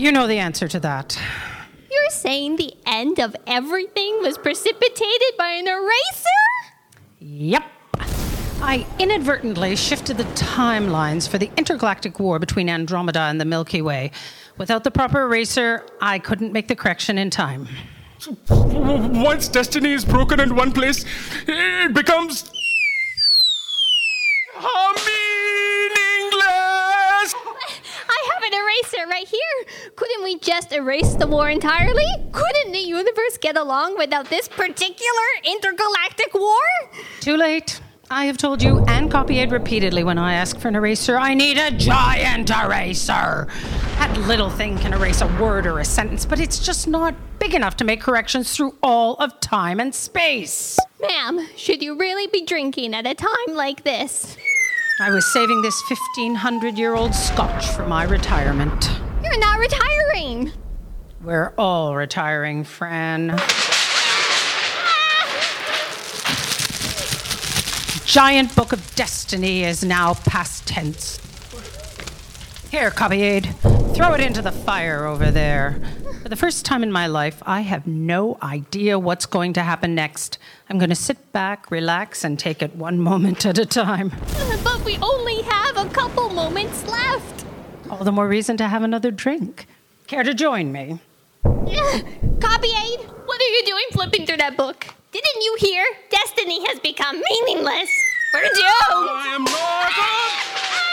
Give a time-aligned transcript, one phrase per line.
[0.00, 1.20] You know the answer to that.
[1.90, 6.40] You're saying the end of everything was precipitated by an eraser?
[7.18, 7.62] Yep.
[8.62, 14.10] I inadvertently shifted the timelines for the intergalactic war between Andromeda and the Milky Way.
[14.56, 17.68] Without the proper eraser, I couldn't make the correction in time.
[18.48, 21.04] Once Destiny is broken in one place,
[21.46, 22.50] it becomes
[24.56, 27.34] meaningless.
[28.08, 29.92] I have an eraser right here.
[29.96, 32.06] Couldn't we just erase the war entirely?
[32.32, 36.60] Couldn't the universe get along without this particular intergalactic war?
[37.20, 37.80] Too late.
[38.10, 41.58] I have told you and copied repeatedly when I ask for an eraser, I need
[41.58, 43.46] a giant eraser.
[43.98, 47.54] That little thing can erase a word or a sentence, but it's just not big
[47.54, 50.76] enough to make corrections through all of time and space.
[51.00, 54.36] Ma'am, should you really be drinking at a time like this?
[55.00, 58.90] I was saving this 1500 year old scotch for my retirement.
[59.30, 60.52] You're not retiring.
[61.22, 63.28] We're all retiring, Fran.
[68.06, 71.20] Giant Book of Destiny is now past tense.
[72.72, 73.54] Here, Copyade,
[73.94, 75.80] throw it into the fire over there.
[76.24, 79.94] For the first time in my life, I have no idea what's going to happen
[79.94, 80.38] next.
[80.68, 84.12] I'm going to sit back, relax, and take it one moment at a time.
[84.64, 87.44] But we only have a couple moments left.
[87.90, 89.66] All the more reason to have another drink.
[90.06, 91.00] Care to join me?
[91.44, 94.86] Copy aid, what are you doing flipping through that book?
[95.10, 95.84] Didn't you hear?
[96.08, 97.90] Destiny has become meaningless.
[98.32, 99.10] We're doomed.
[99.10, 100.86] I am not.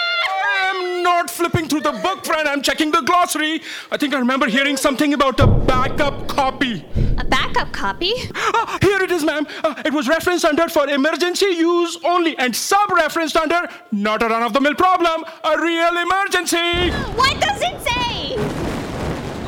[0.78, 2.48] I am not flipping through the book, friend.
[2.48, 3.62] I'm checking the glossary.
[3.92, 6.86] I think I remember hearing something about a backup copy.
[7.18, 8.14] A backup copy?
[8.36, 9.48] Ah, here it is, ma'am.
[9.64, 14.28] Uh, it was referenced under for emergency use only and sub referenced under not a
[14.28, 16.92] run of the mill problem, a real emergency.
[17.16, 18.36] What does it say?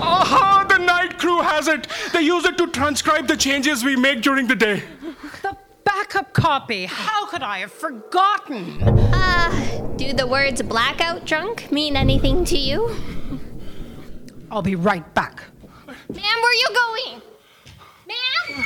[0.01, 1.87] Aha, the night crew has it.
[2.11, 4.83] They use it to transcribe the changes we make during the day.
[5.43, 5.55] The
[5.89, 6.85] backup copy.
[6.85, 8.81] How could I have forgotten?
[8.83, 12.95] Uh, do the words blackout drunk mean anything to you?
[14.51, 15.43] I'll be right back.
[15.87, 17.21] Ma'am, where are you going?
[18.07, 18.65] Ma'am?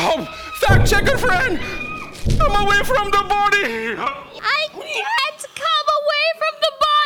[0.00, 0.24] Oh,
[0.60, 1.58] fact checker friend!
[2.40, 3.96] I'm away from the body!
[3.98, 6.97] I can't come away from the body.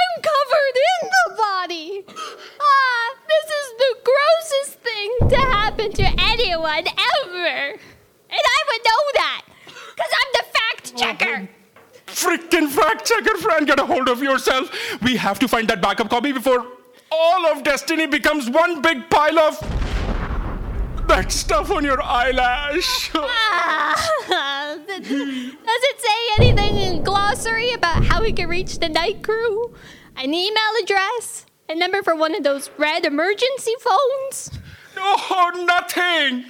[0.00, 2.04] I'm covered in the body.
[2.60, 7.78] Ah, this is the grossest thing to happen to anyone ever.
[8.30, 9.42] And I would know that.
[9.66, 11.48] Because I'm the fact checker.
[12.06, 14.70] Freaking fact checker friend, get a hold of yourself.
[15.02, 16.66] We have to find that backup copy before
[17.10, 19.81] all of Destiny becomes one big pile of
[21.08, 23.10] that stuff on your eyelash.
[24.34, 29.74] Ah, does it say anything in glossary about how we can reach the night crew?
[30.16, 31.44] An email address?
[31.68, 34.50] A number for one of those red emergency phones?
[34.96, 36.44] No, nothing.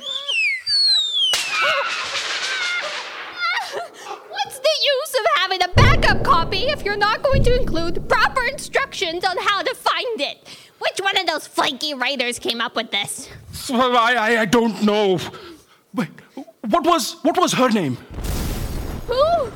[4.29, 8.45] What's the use of having a backup copy if you're not going to include proper
[8.45, 10.39] instructions on how to find it?
[10.83, 13.29] Which one of those flaky writers came up with this?
[13.71, 15.19] I, I, I don't know.
[15.95, 16.09] Wait,
[16.69, 17.97] what was what was her name?
[19.07, 19.53] Who?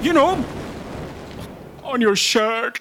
[0.00, 0.44] You know,
[1.82, 2.78] on your shirt.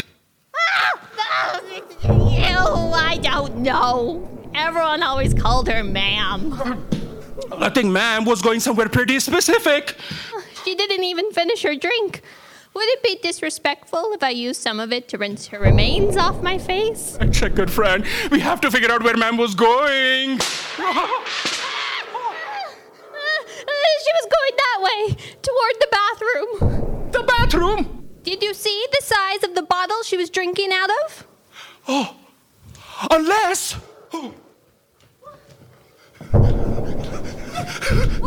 [0.56, 1.62] Ah!
[2.04, 4.30] Ew, I don't know.
[4.54, 6.54] Everyone always called her ma'am.
[7.52, 9.96] I think ma'am was going somewhere pretty specific.
[10.64, 12.22] She didn't even finish her drink.
[12.78, 16.44] Would it be disrespectful if I used some of it to rinse her remains off
[16.44, 17.18] my face?
[17.32, 18.06] Check, good friend.
[18.30, 20.40] We have to figure out where ma'am was going.
[24.04, 25.00] She was going that way,
[25.42, 27.12] toward the bathroom.
[27.12, 28.08] The bathroom.
[28.24, 31.28] Did you see the size of the bottle she was drinking out of?
[31.88, 32.16] Oh,
[33.12, 33.74] Unless.
[33.74, 34.32] Where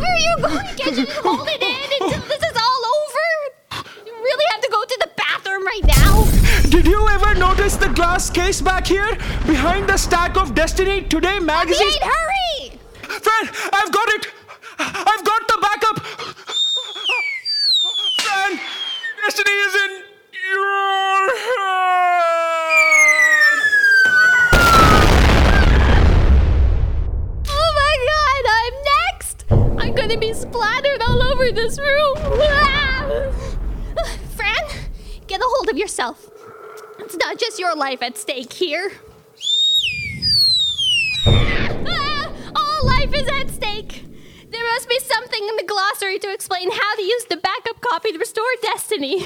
[0.05, 0.67] are you going?
[0.75, 2.80] Can't you hold it in until this is all
[4.21, 6.25] really have to go to the bathroom right now?
[6.69, 9.17] Did you ever notice the glass case back here?
[9.45, 11.97] Behind the stack of Destiny Today magazines?
[11.99, 12.79] Wait, hurry!
[13.01, 14.27] Fred, I've got it!
[14.79, 15.99] I've got the backup!
[18.21, 18.59] Fred,
[19.23, 20.03] Destiny is in
[20.49, 21.81] your hand!
[27.49, 29.45] Oh my god, I'm next!
[29.83, 32.17] I'm gonna be splattered all over this room!
[34.35, 34.63] Fran,
[35.27, 36.29] get a hold of yourself.
[36.99, 38.91] It's not just your life at stake here.
[41.25, 42.31] Ah!
[42.55, 44.05] All life is at stake.
[44.49, 48.11] There must be something in the glossary to explain how to use the backup copy
[48.11, 49.19] to restore destiny.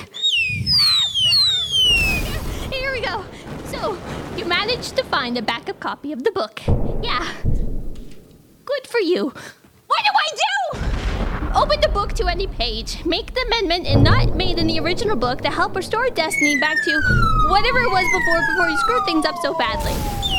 [2.71, 3.25] Here we go.
[3.65, 3.97] So,
[4.37, 6.61] you managed to find a backup copy of the book.
[7.01, 7.27] Yeah.
[8.65, 9.33] Good for you.
[9.87, 10.94] What do I do?
[11.55, 13.03] Open the book to any page.
[13.05, 16.75] Make the amendment and not made in the original book to help restore Destiny back
[16.83, 17.01] to
[17.49, 20.34] whatever it was before before you screwed things up so badly.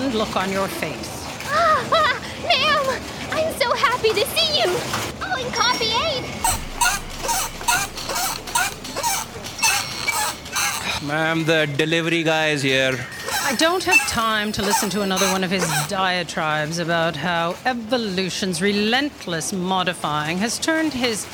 [0.00, 1.26] Stunned look on your face.
[1.46, 1.84] Ah,
[2.42, 2.84] ma'am,
[3.32, 4.68] I'm so happy to see you.
[5.20, 6.24] Oh, and copy aid.
[11.06, 12.98] Ma'am, the delivery guy is here.
[13.42, 18.62] I don't have time to listen to another one of his diatribes about how evolution's
[18.62, 21.26] relentless modifying has turned his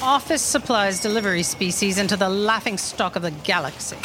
[0.00, 3.96] office supplies delivery species into the laughing stock of the galaxy.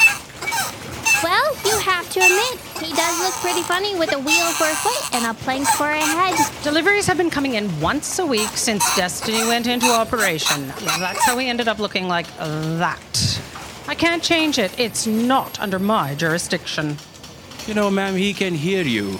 [1.64, 4.74] Well, you have to admit, he does look pretty funny with a wheel for a
[4.74, 6.38] foot and a plank for a head.
[6.62, 10.68] Deliveries have been coming in once a week since Destiny went into operation.
[10.98, 13.40] That's how we ended up looking like that.
[13.88, 14.78] I can't change it.
[14.78, 16.96] It's not under my jurisdiction.
[17.66, 19.18] You know, ma'am, he can hear you.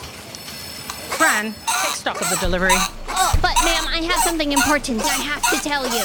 [1.19, 2.75] Fran, take stock of the delivery.
[3.09, 6.05] Oh, but ma'am, I have something important I have to tell you.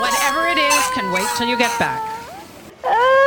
[0.00, 2.00] Whatever it is can wait till you get back.
[2.84, 3.23] Uh,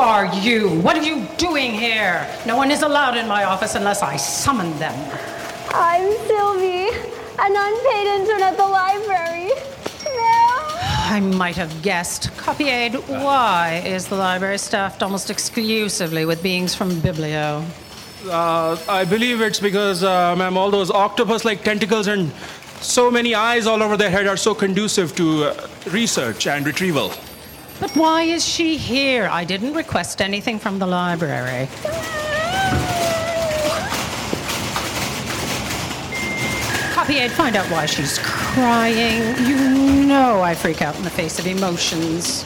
[0.00, 0.68] are you?
[0.80, 2.26] What are you doing here?
[2.46, 4.94] No one is allowed in my office unless I summon them.
[5.70, 6.88] I'm Sylvie,
[7.38, 9.50] an unpaid intern at the library.
[10.04, 10.58] Ma'am.
[11.10, 12.36] I might have guessed.
[12.36, 17.64] Copy aid, why is the library staffed almost exclusively with beings from Biblio?
[18.26, 22.32] Uh, I believe it's because, uh, ma'am, all those octopus like tentacles and
[22.80, 27.12] so many eyes all over their head are so conducive to uh, research and retrieval.
[27.80, 29.28] But why is she here?
[29.30, 31.68] I didn't request anything from the library.
[36.92, 39.22] Copy aid, find out why she's crying.
[39.46, 42.44] You know I freak out in the face of emotions.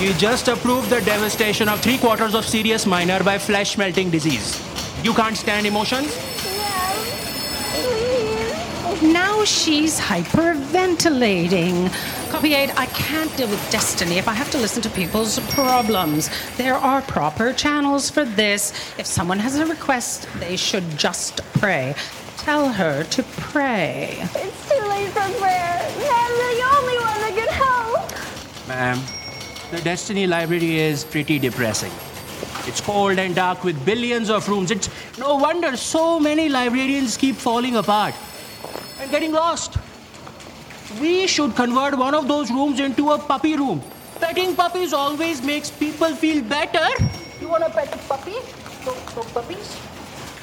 [0.00, 4.60] You just approved the devastation of three quarters of Sirius Minor by flesh melting disease.
[5.04, 6.12] You can't stand emotions?
[9.00, 11.92] Now she's hyperventilating.
[12.42, 16.28] Copy I can't deal with destiny if I have to listen to people's problems.
[16.56, 18.72] There are proper channels for this.
[18.98, 21.94] If someone has a request, they should just pray.
[22.38, 24.16] Tell her to pray.
[24.34, 25.88] It's too late for prayer.
[25.98, 28.66] Ma'am, you're the only one that can help.
[28.66, 28.98] Ma'am,
[29.70, 31.92] the Destiny Library is pretty depressing.
[32.66, 34.72] It's cold and dark with billions of rooms.
[34.72, 38.16] It's no wonder so many librarians keep falling apart
[38.98, 39.78] and getting lost.
[41.00, 43.82] We should convert one of those rooms into a puppy room.
[44.20, 46.86] Petting puppies always makes people feel better.
[47.40, 48.36] You want to pet a puppy?
[48.84, 49.76] No, no puppies?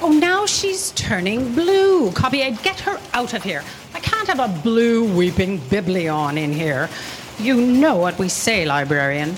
[0.01, 2.11] Oh, now she's turning blue.
[2.13, 3.63] Copy aid, get her out of here.
[3.93, 6.89] I can't have a blue weeping biblion in here.
[7.37, 9.35] You know what we say, librarian.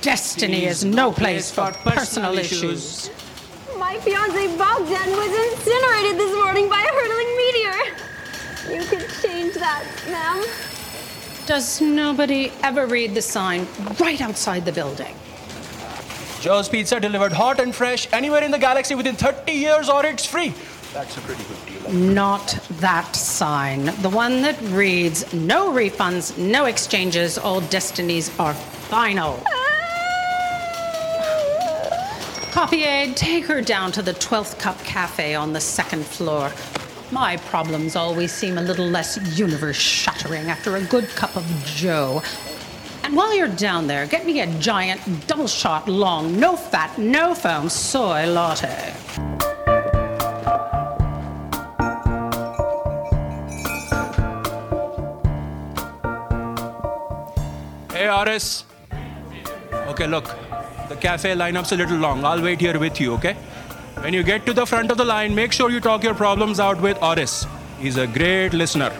[0.00, 3.10] Destiny is no place for personal issues.
[3.78, 8.11] My fiance Bogdan was incinerated this morning by a hurtling meteor.
[8.70, 10.44] You could change that, ma'am.
[11.46, 13.66] Does nobody ever read the sign
[13.98, 15.16] right outside the building?
[16.40, 20.24] Joe's Pizza delivered hot and fresh anywhere in the galaxy within 30 years or it's
[20.24, 20.54] free.
[20.92, 21.92] That's a pretty good deal.
[21.92, 23.86] Not that sign.
[24.02, 29.42] The one that reads no refunds, no exchanges, all destinies are final.
[29.46, 29.62] Ah!
[32.52, 36.52] Copy aid, take her down to the 12th Cup Cafe on the second floor.
[37.12, 42.22] My problems always seem a little less universe shattering after a good cup of Joe.
[43.04, 47.34] And while you're down there, get me a giant, double shot, long, no fat, no
[47.34, 48.94] foam soy latte.
[57.92, 58.64] Hey, Aris.
[59.88, 60.34] Okay, look.
[60.88, 62.24] The cafe lineup's a little long.
[62.24, 63.36] I'll wait here with you, okay?
[64.00, 66.58] When you get to the front of the line, make sure you talk your problems
[66.58, 67.46] out with Oris.
[67.78, 68.92] He's a great listener.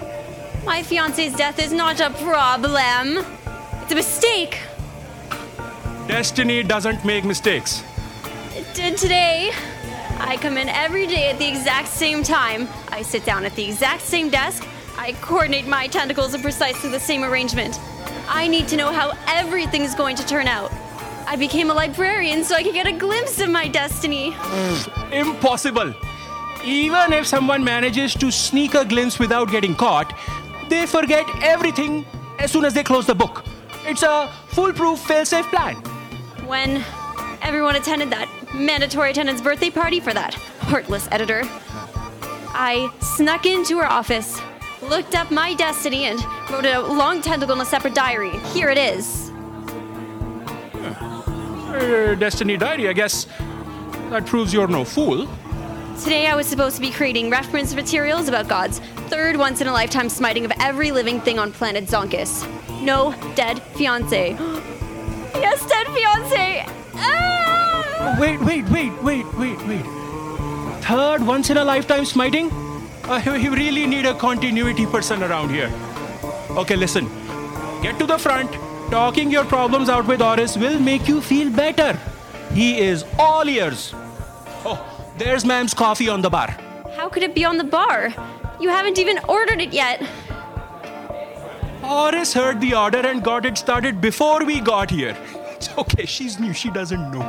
[0.64, 3.24] My fiance's death is not a problem.
[3.82, 4.60] It's a mistake.
[6.06, 7.82] Destiny doesn't make mistakes.
[8.74, 9.52] Did today.
[10.18, 12.68] I come in every day at the exact same time.
[12.90, 14.66] I sit down at the exact same desk.
[14.96, 17.78] I coordinate my tentacles in precisely the same arrangement.
[18.28, 20.70] I need to know how everything's going to turn out.
[21.26, 24.34] I became a librarian so I could get a glimpse of my destiny.
[25.12, 25.94] Impossible.
[26.64, 30.16] Even if someone manages to sneak a glimpse without getting caught,
[30.68, 32.04] they forget everything
[32.38, 33.44] as soon as they close the book.
[33.84, 35.76] It's a foolproof, fail safe plan.
[36.46, 36.84] When
[37.40, 41.42] everyone attended that mandatory attendance birthday party for that heartless editor,
[42.54, 44.40] I snuck into her office,
[44.82, 48.38] looked up my destiny, and wrote a long tentacle in a separate diary.
[48.52, 49.21] Here it is.
[51.72, 53.26] Uh, Destiny Diary, I guess
[54.10, 55.26] that proves you're no fool.
[56.04, 59.72] Today I was supposed to be creating reference materials about God's third once in a
[59.72, 62.46] lifetime smiting of every living thing on planet Zonkus.
[62.82, 64.32] No dead fiance.
[65.34, 66.66] yes, dead fiance.
[66.94, 68.18] Ah!
[68.20, 69.86] Wait, wait, wait, wait, wait, wait.
[70.84, 72.50] Third once in a lifetime smiting?
[73.04, 75.72] Uh, we really need a continuity person around here.
[76.50, 77.08] Okay, listen.
[77.80, 78.50] Get to the front.
[78.92, 81.98] Talking your problems out with Oris will make you feel better.
[82.52, 83.94] He is all ears.
[84.66, 84.78] Oh,
[85.16, 86.54] there's ma'am's coffee on the bar.
[86.94, 88.12] How could it be on the bar?
[88.60, 90.06] You haven't even ordered it yet.
[91.82, 95.16] Oris heard the order and got it started before we got here.
[95.52, 97.22] It's okay, she's new, she doesn't know.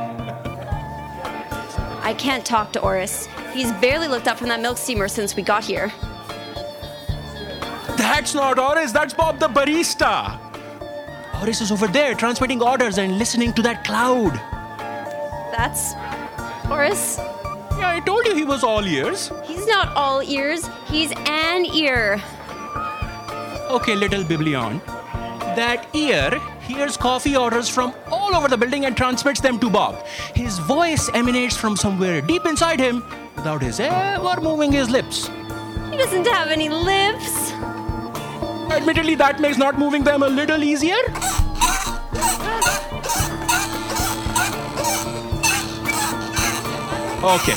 [2.02, 3.26] I can't talk to Oris.
[3.54, 5.90] He's barely looked up from that milk steamer since we got here.
[7.96, 10.43] That's not Oris, that's Bob the barista.
[11.44, 14.32] Oris is over there transmitting orders and listening to that cloud.
[15.52, 15.92] That's
[16.70, 17.18] Oris.
[17.76, 19.30] Yeah, I told you he was all ears.
[19.44, 22.22] He's not all ears, he's an ear.
[23.68, 24.80] Okay, little Biblion.
[25.60, 30.02] That ear hears coffee orders from all over the building and transmits them to Bob.
[30.34, 33.04] His voice emanates from somewhere deep inside him
[33.36, 35.26] without his ever moving his lips.
[35.90, 37.52] He doesn't have any lips.
[38.72, 41.02] Admittedly, that makes not moving them a little easier.
[47.24, 47.56] Okay,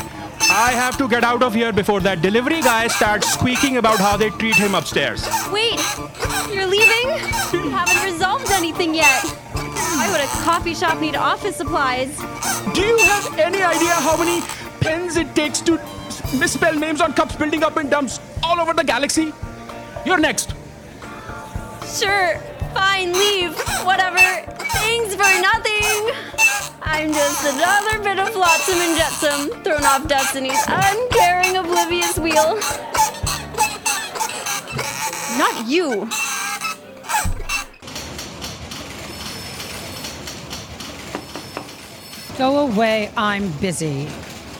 [0.50, 4.15] I have to get out of here before that delivery guy starts squeaking about how
[4.15, 5.27] they treat him upstairs.
[5.51, 5.81] Wait,
[6.50, 7.09] you're leaving?
[7.51, 9.25] You haven't resolved anything yet.
[9.97, 12.15] Why would a coffee shop need office supplies?
[12.74, 14.39] Do you have any idea how many
[14.79, 15.74] pens it takes to
[16.39, 19.33] misspell names on cups building up in dumps all over the galaxy?
[20.05, 20.53] You're next.
[22.00, 22.39] Sure,
[22.77, 23.57] fine, leave.
[23.84, 24.25] Whatever.
[24.77, 25.98] Thanks for nothing.
[26.81, 32.60] I'm just another bit of flotsam and jetsam thrown off Destiny's uncaring, oblivious wheel.
[35.38, 36.07] Not you.
[42.38, 44.07] Go away, I'm busy.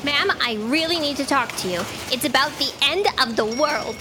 [0.04, 1.80] Ma'am, I really need to talk to you.
[2.12, 3.96] It's about the end of the world.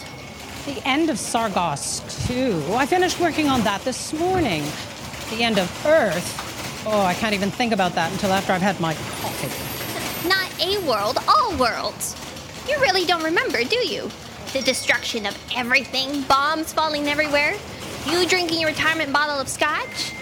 [0.66, 2.74] The end of Sargos 2.
[2.74, 4.64] I finished working on that this morning.
[5.30, 6.84] The end of Earth.
[6.84, 10.28] Oh, I can't even think about that until after I've had my coffee.
[10.28, 12.16] Not a world, all worlds.
[12.68, 14.10] You really don't remember, do you?
[14.52, 17.54] The destruction of everything, bombs falling everywhere,
[18.04, 20.14] you drinking your retirement bottle of scotch.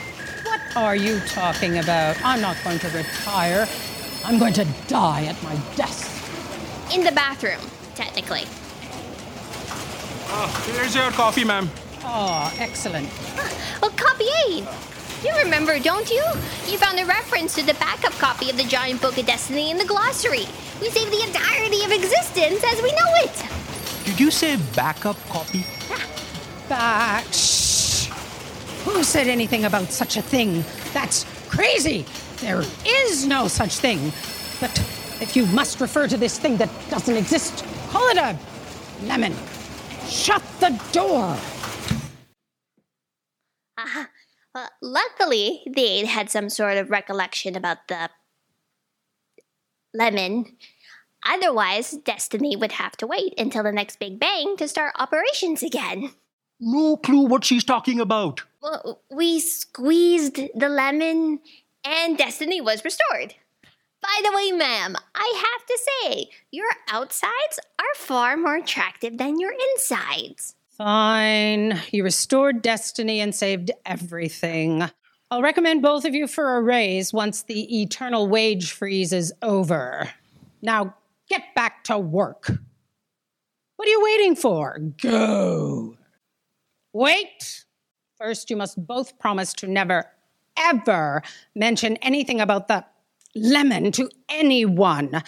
[0.43, 2.23] What are you talking about?
[2.23, 3.67] I'm not going to retire.
[4.27, 6.07] I'm going to die at my desk.
[6.95, 7.61] In the bathroom,
[7.95, 8.45] technically.
[10.37, 11.71] Ah, here's your coffee, ma'am.
[12.03, 13.09] Oh, excellent.
[13.81, 14.67] Well, copy aid.
[15.23, 16.25] You remember, don't you?
[16.67, 19.79] You found a reference to the backup copy of the Giant Book of Destiny in
[19.79, 20.47] the glossary.
[20.81, 23.45] We save the entirety of existence as we know it.
[24.07, 25.65] Did you say backup copy?
[26.69, 27.27] Back.
[27.33, 28.07] Shh.
[28.87, 30.65] Who said anything about such a thing?
[30.93, 32.07] That's crazy.
[32.39, 34.13] There is no such thing.
[34.61, 34.77] But
[35.21, 38.37] if you must refer to this thing that doesn't exist, call it a
[39.05, 39.33] lemon.
[40.09, 41.37] Shut the door.
[43.77, 44.05] Uh-huh.
[44.55, 48.11] Well, luckily, they had some sort of recollection about the
[49.93, 50.57] lemon.
[51.27, 56.13] Otherwise, Destiny would have to wait until the next Big Bang to start operations again.
[56.61, 58.43] No clue what she's talking about.
[58.63, 61.41] Well, we squeezed the lemon,
[61.85, 63.35] and Destiny was restored.
[64.05, 69.41] By the way, ma'am, I have to say, your outsides are far more attractive than
[69.41, 70.57] your insides.
[70.77, 71.81] Fine.
[71.91, 74.91] You restored destiny and saved everything.
[75.31, 80.11] I'll recommend both of you for a raise once the eternal wage freeze is over.
[80.61, 80.97] Now,
[81.31, 82.51] get back to work.
[83.77, 84.81] What are you waiting for?
[85.01, 85.97] Go.
[86.93, 87.65] Wait.
[88.19, 90.05] First, you must both promise to never,
[90.59, 91.23] ever
[91.55, 92.85] mention anything about the
[93.35, 95.23] lemon to anyone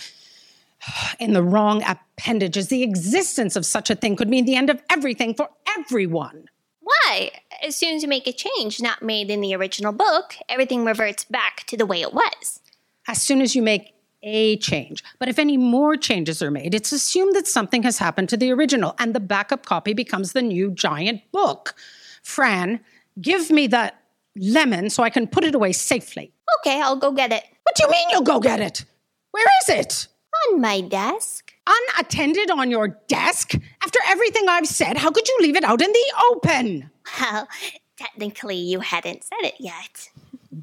[1.19, 4.83] in the wrong appendages, the existence of such a thing could mean the end of
[4.91, 5.49] everything for
[5.79, 6.49] everyone.
[6.81, 7.31] Why?
[7.63, 11.25] As soon as you make a change not made in the original book, everything reverts
[11.25, 12.61] back to the way it was.
[13.09, 15.05] As soon as you make a change.
[15.19, 18.51] But if any more changes are made, it's assumed that something has happened to the
[18.51, 21.75] original and the backup copy becomes the new giant book.
[22.23, 22.81] Fran,
[23.21, 23.93] give me the
[24.37, 26.33] lemon so I can put it away safely.
[26.61, 27.45] Okay, I'll go get it.
[27.67, 28.85] What do you mean you'll go get it?
[29.33, 30.07] Where is it?
[30.53, 31.53] On my desk.
[31.67, 33.55] Unattended on your desk?
[33.83, 36.91] After everything I've said, how could you leave it out in the open?
[37.21, 37.49] Well,
[37.97, 40.11] technically, you hadn't said it yet.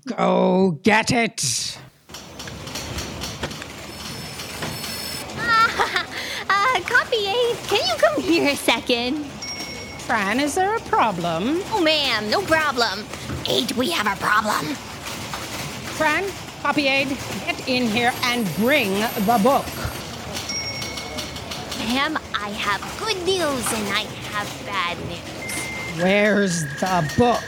[0.05, 1.77] Go get it.
[6.49, 9.25] Uh, copy aid, can you come here a second?
[10.05, 11.61] Fran, is there a problem?
[11.71, 13.05] Oh, ma'am, no problem.
[13.47, 14.75] Aid, we have a problem.
[15.95, 16.23] Fran,
[16.63, 17.09] copy aid,
[17.45, 18.89] get in here and bring
[19.27, 19.67] the book.
[21.79, 26.01] Ma'am, I have good news and I have bad news.
[26.01, 27.43] Where's the book?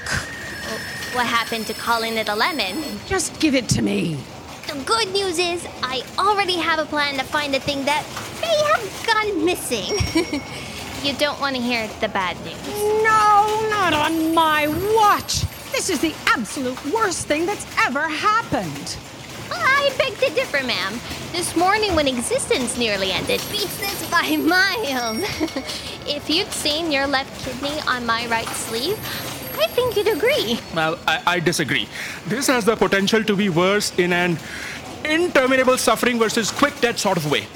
[1.15, 2.99] What happened to calling it a lemon?
[3.07, 4.19] Just give it to me.
[4.67, 8.03] The good news is I already have a plan to find the thing that
[8.41, 9.95] may have gone missing.
[11.03, 12.67] you don't want to hear the bad news.
[13.01, 15.45] No, not on my watch.
[15.75, 18.95] This is the absolute worst thing that's ever happened.
[19.51, 20.97] I beg to differ, ma'am.
[21.33, 25.19] This morning, when existence nearly ended, beats this by miles.
[26.07, 28.97] if you'd seen your left kidney on my right sleeve,
[29.59, 30.61] I think you'd agree.
[30.73, 31.89] Well, I, I disagree.
[32.25, 34.39] This has the potential to be worse in an
[35.03, 37.47] interminable suffering versus quick death sort of way.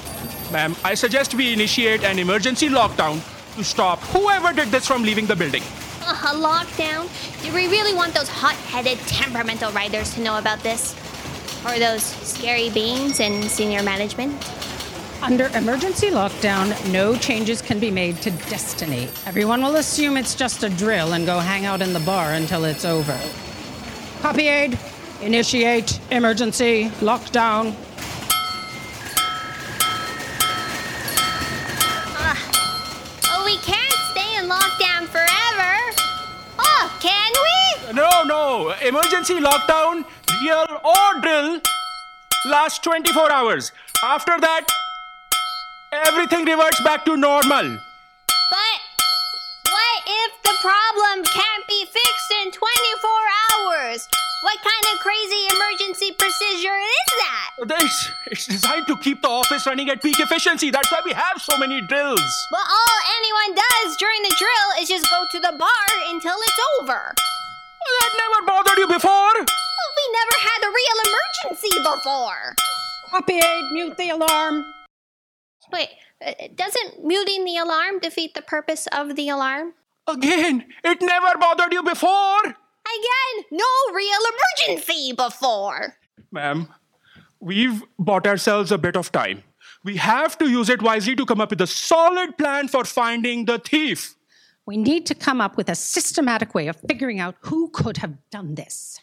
[0.52, 3.22] Ma'am, I suggest we initiate an emergency lockdown
[3.56, 5.62] to stop whoever did this from leaving the building.
[6.10, 7.08] A lockdown?
[7.42, 10.94] Do we really want those hot headed, temperamental writers to know about this?
[11.64, 14.34] Or those scary beings in senior management?
[15.22, 19.08] Under emergency lockdown, no changes can be made to Destiny.
[19.24, 22.64] Everyone will assume it's just a drill and go hang out in the bar until
[22.64, 23.18] it's over.
[24.20, 24.78] Copy aid,
[25.22, 27.74] initiate emergency lockdown.
[37.92, 38.70] No, no.
[38.86, 40.04] Emergency lockdown,
[40.42, 41.60] real or drill,
[42.46, 43.72] lasts 24 hours.
[44.04, 44.66] After that,
[45.90, 47.78] everything reverts back to normal.
[48.50, 48.78] But
[49.66, 53.10] what if the problem can't be fixed in 24
[53.50, 54.08] hours?
[54.42, 57.50] What kind of crazy emergency procedure is that?
[57.66, 60.70] This it's designed to keep the office running at peak efficiency.
[60.70, 62.46] That's why we have so many drills.
[62.50, 66.60] But all anyone does during the drill is just go to the bar until it's
[66.80, 67.14] over.
[67.86, 69.34] That never bothered you before.
[69.34, 72.54] We never had a real emergency before.
[73.10, 74.64] Copy aid, mute the alarm.
[75.72, 75.88] Wait,
[76.24, 79.74] uh, doesn't muting the alarm defeat the purpose of the alarm?
[80.06, 82.40] Again, it never bothered you before.
[82.44, 84.18] Again, no real
[84.66, 85.96] emergency before.
[86.32, 86.68] Ma'am,
[87.40, 89.42] we've bought ourselves a bit of time.
[89.84, 93.44] We have to use it wisely to come up with a solid plan for finding
[93.44, 94.14] the thief.
[94.70, 98.14] We need to come up with a systematic way of figuring out who could have
[98.30, 99.00] done this.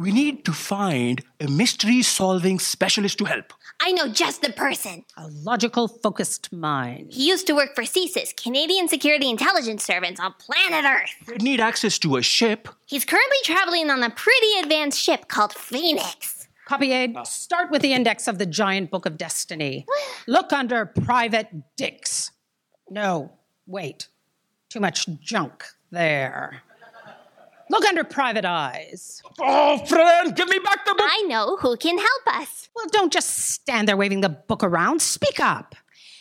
[0.00, 3.52] We need to find a mystery solving specialist to help.
[3.80, 5.04] I know just the person.
[5.16, 7.12] A logical, focused mind.
[7.12, 11.28] He used to work for CSIS, Canadian Security Intelligence Service on planet Earth.
[11.28, 12.68] We'd need access to a ship.
[12.84, 16.48] He's currently traveling on a pretty advanced ship called Phoenix.
[16.66, 17.22] Copy aid, ah.
[17.22, 19.86] start with the index of the giant book of destiny.
[20.26, 22.32] Look under private dicks.
[22.90, 23.30] No,
[23.68, 24.08] wait.
[24.74, 26.60] Too much junk there.
[27.70, 29.22] Look under private eyes.
[29.38, 31.08] Oh, friend, give me back the book.
[31.08, 32.68] I know who can help us.
[32.74, 35.00] Well, don't just stand there waving the book around.
[35.00, 35.76] Speak up.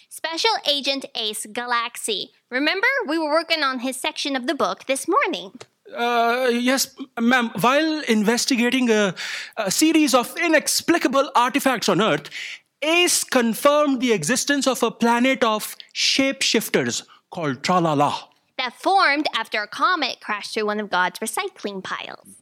[0.07, 2.27] Special Agent Ace Galaksi.
[2.51, 5.53] Remember, we were working on his section of the book this morning.
[5.91, 7.49] Uh, yes, ma'am.
[7.59, 9.15] While investigating a,
[9.57, 12.29] a series of inexplicable artifacts on Earth,
[12.83, 18.27] Ace confirmed the existence of a planet of shapeshifters called Tralala.
[18.57, 22.37] That formed after a comet crashed through one of God's recycling piles.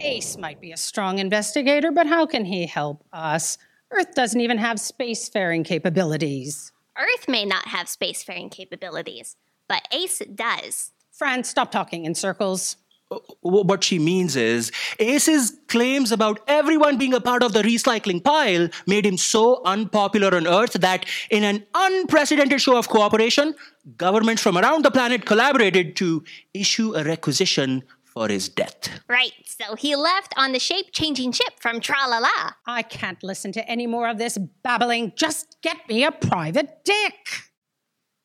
[0.00, 3.58] Ace might be a strong investigator, but how can he help us?
[3.92, 6.72] Earth doesn't even have spacefaring capabilities.
[6.98, 9.36] Earth may not have spacefaring capabilities,
[9.68, 10.92] but Ace does.
[11.12, 12.76] Fran, stop talking in circles.
[13.10, 18.22] W- what she means is Ace's claims about everyone being a part of the recycling
[18.22, 23.54] pile made him so unpopular on Earth that in an unprecedented show of cooperation,
[23.96, 26.22] governments from around the planet collaborated to
[26.54, 28.88] issue a requisition for his death.
[29.08, 32.52] Right, so he left on the shape changing ship from Tra La La.
[32.66, 35.12] I can't listen to any more of this babbling.
[35.14, 37.14] Just get me a private dick.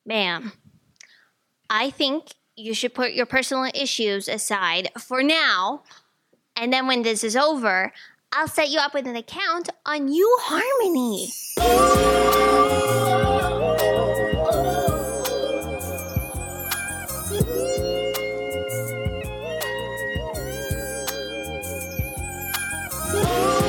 [0.04, 0.52] Ma'am,
[1.70, 5.82] I think you should put your personal issues aside for now.
[6.56, 7.92] And then when this is over,
[8.32, 11.30] I'll set you up with an account on U Harmony.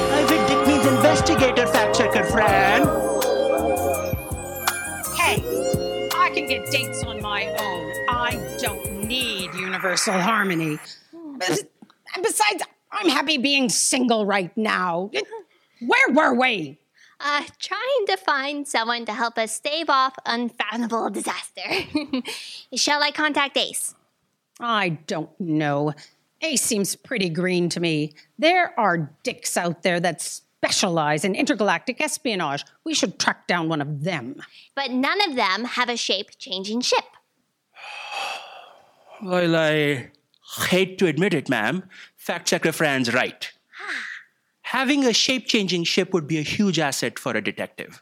[0.08, 2.84] Private dick means investigator, fact checker, Fran.
[5.16, 5.44] Hey,
[6.16, 7.67] I can get dates on my own.
[8.28, 10.78] I don't need universal harmony.
[11.24, 11.64] And
[12.22, 12.62] besides,
[12.92, 15.12] I'm happy being single right now.
[15.80, 16.78] Where were we?
[17.22, 21.62] Uh, trying to find someone to help us stave off unfathomable disaster.
[22.76, 23.96] Shall I contact Ace?
[24.60, 25.94] I don't know.
[26.42, 28.12] Ace seems pretty green to me.
[28.38, 32.66] There are dicks out there that specialize in intergalactic espionage.
[32.84, 34.42] We should track down one of them.
[34.76, 37.06] But none of them have a shape changing ship.
[39.22, 40.12] Well, I
[40.68, 41.84] hate to admit it, ma'am.
[42.16, 43.52] Fact checker Fran's right.
[44.62, 48.02] Having a shape changing ship would be a huge asset for a detective.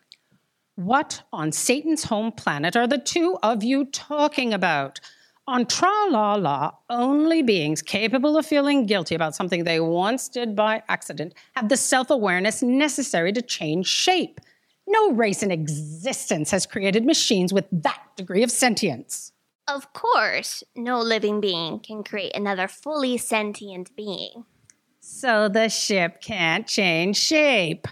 [0.76, 5.00] What on Satan's home planet are the two of you talking about?
[5.48, 10.56] On Tra La La, only beings capable of feeling guilty about something they once did
[10.56, 14.42] by accident have the self awareness necessary to change shape.
[14.88, 19.32] No race in existence has created machines with that degree of sentience.
[19.68, 24.46] Of course, no living being can create another fully sentient being.
[25.00, 27.88] So the ship can't change shape.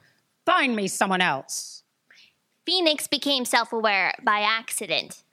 [0.45, 1.83] Find me someone else.
[2.65, 5.23] Phoenix became self aware by accident.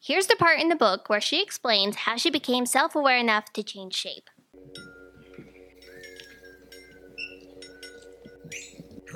[0.00, 3.52] Here's the part in the book where she explains how she became self aware enough
[3.54, 4.30] to change shape.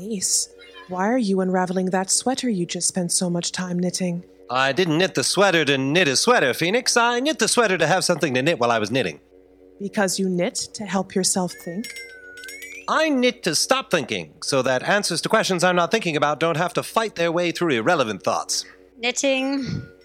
[0.02, 0.48] Ace,
[0.88, 4.24] why are you unraveling that sweater you just spent so much time knitting?
[4.52, 6.96] I didn't knit the sweater to knit a sweater, Phoenix.
[6.96, 9.20] I knit the sweater to have something to knit while I was knitting.
[9.80, 11.86] Because you knit to help yourself think?
[12.88, 16.56] I knit to stop thinking, so that answers to questions I'm not thinking about don't
[16.56, 18.64] have to fight their way through irrelevant thoughts.
[18.98, 19.64] Knitting,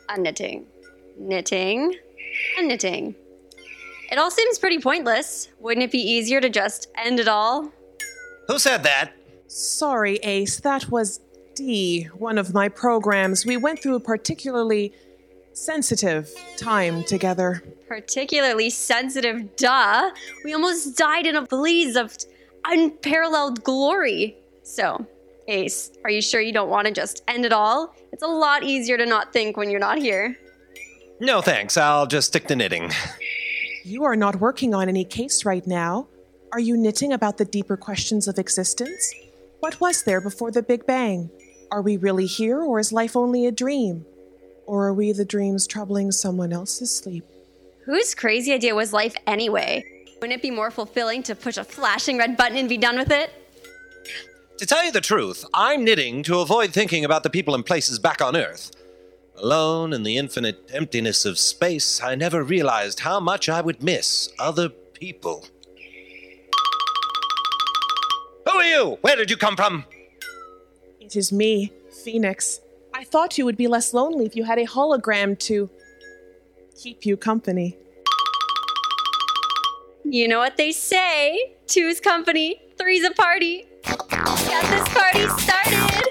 [0.10, 0.66] unknitting,
[1.18, 1.96] knitting,
[2.60, 3.16] unknitting.
[4.12, 5.50] It all seems pretty pointless.
[5.60, 7.72] Wouldn't it be easier to just end it all?
[8.48, 9.14] Who said that?
[9.48, 11.22] Sorry, Ace, that was
[11.56, 13.46] D, one of my programs.
[13.46, 14.94] We went through a particularly
[15.54, 17.64] sensitive time together.
[17.88, 20.12] Particularly sensitive, duh.
[20.44, 22.16] We almost died in a blaze of
[22.66, 24.36] unparalleled glory.
[24.64, 25.06] So,
[25.48, 27.96] Ace, are you sure you don't want to just end it all?
[28.12, 30.38] It's a lot easier to not think when you're not here.
[31.20, 32.92] No thanks, I'll just stick to knitting.
[33.84, 36.08] You are not working on any case right now.
[36.52, 39.14] Are you knitting about the deeper questions of existence?
[39.60, 41.30] What was there before the Big Bang?
[41.72, 44.06] Are we really here, or is life only a dream?
[44.66, 47.26] Or are we the dreams troubling someone else's sleep?
[47.86, 49.84] Whose crazy idea was life anyway?
[50.22, 53.12] Wouldn't it be more fulfilling to push a flashing red button and be done with
[53.12, 53.32] it?
[54.58, 58.00] To tell you the truth, I'm knitting to avoid thinking about the people and places
[58.00, 58.72] back on Earth.
[59.38, 64.30] Alone in the infinite emptiness of space, I never realized how much I would miss
[64.40, 65.46] other people.
[68.50, 68.98] Who are you?
[69.02, 69.84] Where did you come from?
[71.06, 71.72] It is me,
[72.04, 72.62] Phoenix.
[72.92, 75.70] I thought you would be less lonely if you had a hologram to
[76.76, 77.78] keep you company.
[80.04, 83.68] You know what they say two's company, three's a party.
[83.86, 86.06] Got this party started.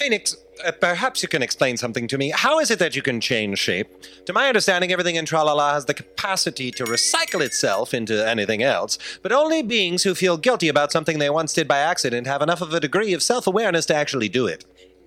[0.00, 2.30] Phoenix, uh, perhaps you can explain something to me.
[2.30, 3.88] How is it that you can change shape?
[4.26, 8.98] To my understanding, everything in Tralala has the capacity to recycle itself into anything else,
[9.22, 12.60] but only beings who feel guilty about something they once did by accident have enough
[12.60, 14.64] of a degree of self awareness to actually do it.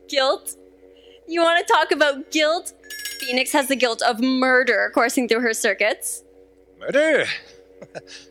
[0.09, 0.55] Guilt?
[1.27, 2.73] You want to talk about guilt?
[3.19, 6.23] Phoenix has the guilt of murder coursing through her circuits.
[6.79, 7.25] Murder?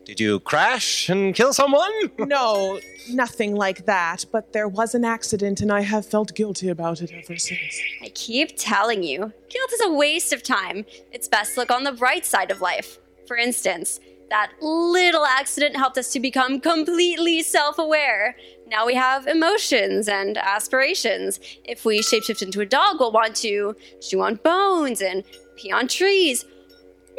[0.05, 1.93] Did you crash and kill someone?
[2.19, 2.81] No,
[3.11, 7.13] nothing like that, but there was an accident and I have felt guilty about it
[7.13, 7.81] ever since.
[8.03, 10.85] I keep telling you, guilt is a waste of time.
[11.13, 12.99] It's best to look on the bright side of life.
[13.27, 18.37] For instance, That little accident helped us to become completely self aware.
[18.67, 21.39] Now we have emotions and aspirations.
[21.65, 25.23] If we shapeshift into a dog, we'll want to chew on bones and
[25.57, 26.45] pee on trees.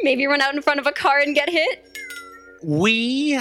[0.02, 1.84] Maybe run out in front of a car and get hit.
[2.62, 3.40] We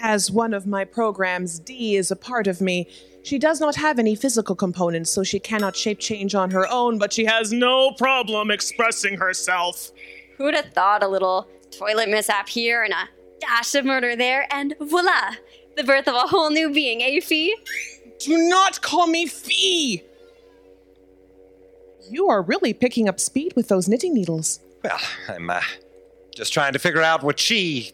[0.00, 2.88] As one of my programs, D is a part of me.
[3.22, 6.98] She does not have any physical components, so she cannot shape change on her own,
[6.98, 9.92] but she has no problem expressing herself.
[10.36, 13.08] Who would have thought a little toilet mishap here and a
[13.40, 15.34] dash of murder there, and voila!
[15.76, 17.54] The birth of a whole new being, eh, Fee?
[18.18, 20.02] Do not call me Fee!
[22.10, 24.58] You are really picking up speed with those knitting needles.
[24.82, 25.60] Well, I'm uh,
[26.34, 27.92] just trying to figure out what she,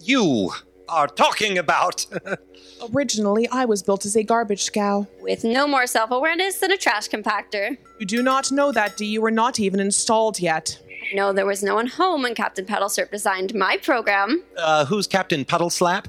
[0.00, 0.52] you,
[0.88, 2.04] are talking about.
[2.94, 5.06] Originally, I was built as a garbage scow.
[5.20, 7.76] With no more self awareness than a trash compactor.
[7.98, 9.06] You do not know that, Dee.
[9.06, 10.78] You were not even installed yet.
[11.14, 14.42] No, there was no one home when Captain Petalsurp designed my program.
[14.58, 16.08] uh, who's Captain Puddle Slap?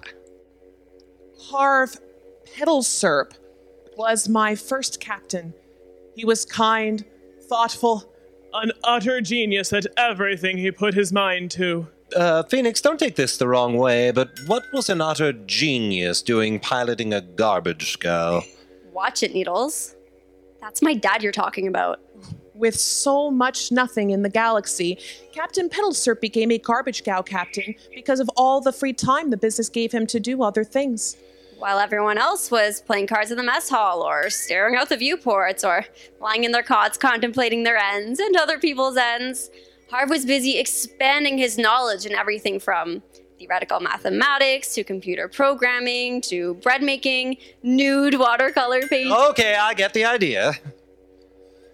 [1.40, 1.96] Harv
[2.56, 3.32] Petalsurp
[3.98, 5.54] was my first captain.
[6.16, 7.04] He was kind,
[7.50, 8.11] thoughtful,
[8.54, 11.88] an utter genius at everything he put his mind to.
[12.16, 16.60] Uh, Phoenix, don't take this the wrong way, but what was an utter genius doing
[16.60, 18.44] piloting a garbage scow?
[18.92, 19.96] Watch it, Needles.
[20.60, 22.00] That's my dad you're talking about.
[22.54, 25.00] With so much nothing in the galaxy,
[25.32, 29.70] Captain Petalsurp became a garbage scow captain because of all the free time the business
[29.70, 31.16] gave him to do other things.
[31.62, 35.64] While everyone else was playing cards in the mess hall, or staring out the viewports,
[35.64, 35.86] or
[36.20, 39.52] lying in their cots contemplating their ends and other people's ends,
[39.92, 43.04] Harv was busy expanding his knowledge in everything from
[43.38, 49.14] theoretical mathematics to computer programming to bread making, nude watercolor painting.
[49.30, 50.54] Okay, I get the idea.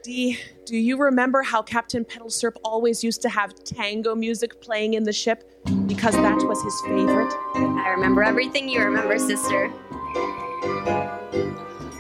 [0.04, 0.38] Dee,
[0.68, 5.14] do you remember how Captain Petalsurp always used to have tango music playing in the
[5.14, 5.50] ship
[5.88, 7.34] because that was his favorite?
[7.56, 9.72] I remember everything you remember, sister.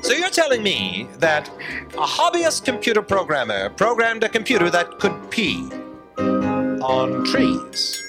[0.04, 1.50] So you're telling me that
[1.94, 5.70] a hobbyist computer programmer programmed a computer that could pee
[6.18, 8.04] on trees?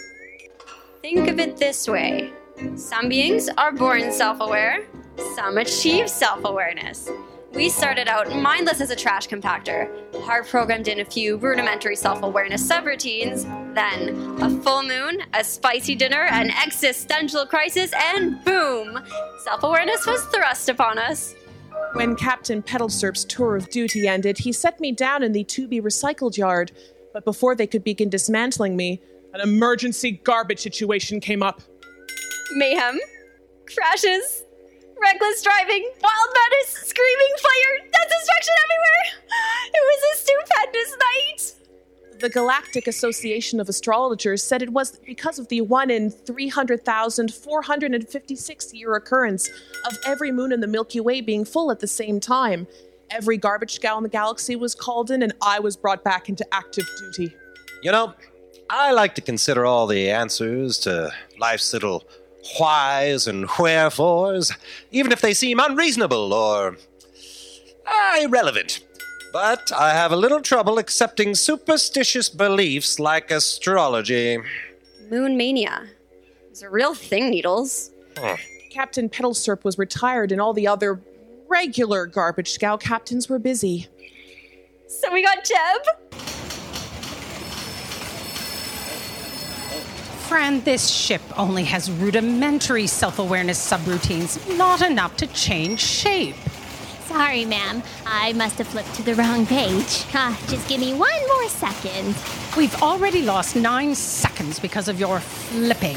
[1.02, 2.32] Think of it this way
[2.74, 4.88] some beings are born self aware,
[5.36, 7.08] some achieve self awareness.
[7.54, 9.90] We started out mindless as a trash compactor.
[10.22, 14.10] Hard programmed in a few rudimentary self awareness subroutines, then
[14.42, 19.02] a full moon, a spicy dinner, an existential crisis, and boom!
[19.44, 21.34] Self awareness was thrust upon us.
[21.94, 25.80] When Captain Petalsurp's tour of duty ended, he set me down in the to be
[25.80, 26.72] recycled yard.
[27.14, 29.00] But before they could begin dismantling me,
[29.32, 31.62] an emergency garbage situation came up.
[32.52, 32.98] Mayhem,
[33.74, 34.44] crashes,
[35.02, 39.04] reckless driving, wild madness, screaming fire, death destruction everywhere!
[39.74, 41.54] It was a stupendous night!
[42.20, 48.94] The Galactic Association of Astrologers said it was because of the 1 in 300,456 year
[48.94, 49.48] occurrence
[49.86, 52.66] of every moon in the Milky Way being full at the same time.
[53.10, 56.44] Every garbage scow in the galaxy was called in, and I was brought back into
[56.52, 57.32] active duty.
[57.82, 58.14] You know,
[58.68, 62.02] I like to consider all the answers to life's little
[62.58, 64.52] whys and wherefores,
[64.90, 66.76] even if they seem unreasonable or
[67.86, 68.80] uh, irrelevant.
[69.32, 74.38] But I have a little trouble accepting superstitious beliefs like astrology.
[75.10, 75.86] Moon mania.
[76.50, 77.90] It's a real thing, Needles.
[78.70, 81.00] Captain Petalsurp was retired, and all the other
[81.48, 83.86] regular garbage scow captains were busy.
[84.88, 86.37] So we got Jeb.
[90.28, 96.36] Fran, this ship only has rudimentary self awareness subroutines, not enough to change shape.
[97.06, 97.82] Sorry, ma'am.
[98.04, 100.04] I must have flipped to the wrong page.
[100.12, 102.14] Ah, just give me one more second.
[102.58, 105.96] We've already lost nine seconds because of your flipping.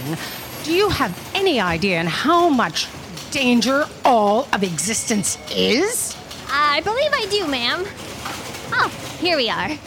[0.63, 2.87] Do you have any idea in how much
[3.31, 6.15] danger all of existence is?
[6.49, 7.83] I believe I do, ma'am.
[8.71, 8.87] Oh,
[9.19, 9.77] here we are.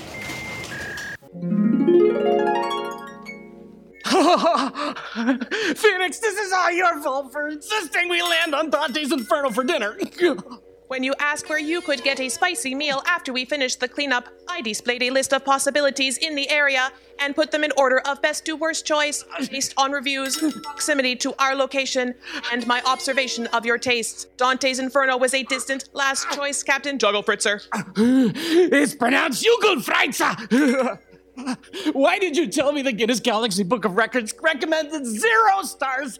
[5.76, 9.98] Phoenix, this is all your fault for insisting we land on Dante's Inferno for dinner.
[10.86, 14.28] When you asked where you could get a spicy meal after we finished the cleanup,
[14.46, 18.20] I displayed a list of possibilities in the area and put them in order of
[18.20, 22.14] best to worst choice based on reviews, proximity to our location,
[22.52, 24.26] and my observation of your tastes.
[24.36, 27.66] Dante's Inferno was a distant last choice, Captain Juggle Fritzer.
[27.96, 30.98] it's pronounced Jugelfreitzer.
[31.92, 36.18] Why did you tell me the Guinness Galaxy Book of Records recommended zero stars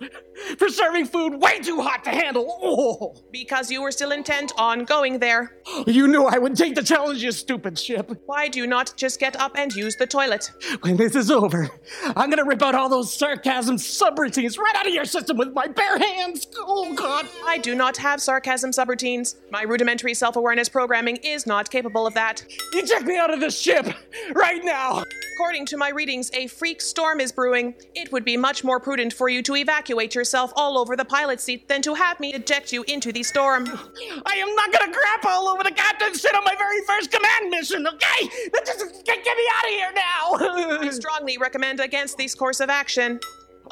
[0.58, 2.58] for serving food way too hot to handle?
[2.62, 5.56] Oh, Because you were still intent on going there.
[5.86, 8.10] you knew I would take the challenge, you stupid ship.
[8.26, 10.50] Why do you not just get up and use the toilet?
[10.80, 11.70] When this is over,
[12.16, 15.66] I'm gonna rip out all those sarcasm subroutines right out of your system with my
[15.68, 16.46] bare hands.
[16.56, 17.28] Oh, God.
[17.46, 19.36] I do not have sarcasm subroutines.
[19.50, 22.44] My rudimentary self awareness programming is not capable of that.
[22.72, 23.86] You Eject me out of this ship
[24.34, 25.03] right now.
[25.34, 27.74] According to my readings, a freak storm is brewing.
[27.94, 31.40] It would be much more prudent for you to evacuate yourself all over the pilot
[31.40, 33.66] seat than to have me eject you into the storm.
[34.24, 37.50] I am not gonna crap all over the captain's shit on my very first command
[37.50, 38.28] mission, okay?
[38.64, 40.78] Just get, get me out of here now.
[40.80, 43.18] I strongly recommend against this course of action.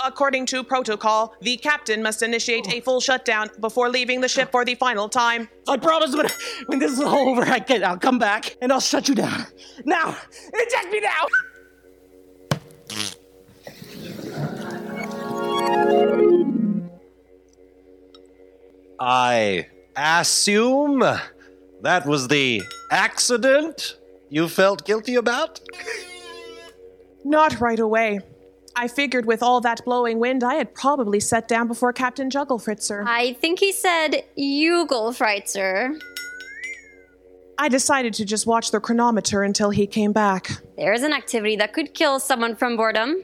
[0.04, 4.64] According to protocol, the captain must initiate a full shutdown before leaving the ship for
[4.64, 5.48] the final time.
[5.68, 6.28] I promise when,
[6.66, 9.46] when this is all over, I can, I'll come back and I'll shut you down.
[9.84, 10.16] Now,
[10.54, 11.26] eject me now.
[18.98, 21.00] I assume
[21.82, 23.98] that was the accident
[24.30, 25.60] you felt guilty about?
[27.24, 28.20] Not right away.
[28.74, 33.04] I figured with all that blowing wind, I had probably set down before Captain Jugglefritzer.
[33.06, 36.00] I think he said Jugelfreitzer.
[37.58, 40.50] I decided to just watch the chronometer until he came back.
[40.76, 43.22] There's an activity that could kill someone from boredom.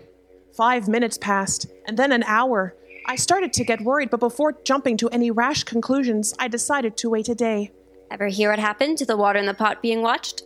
[0.54, 2.74] Five minutes passed, and then an hour.
[3.06, 7.10] I started to get worried, but before jumping to any rash conclusions, I decided to
[7.10, 7.72] wait a day.
[8.10, 10.42] Ever hear what happened to the water in the pot being watched?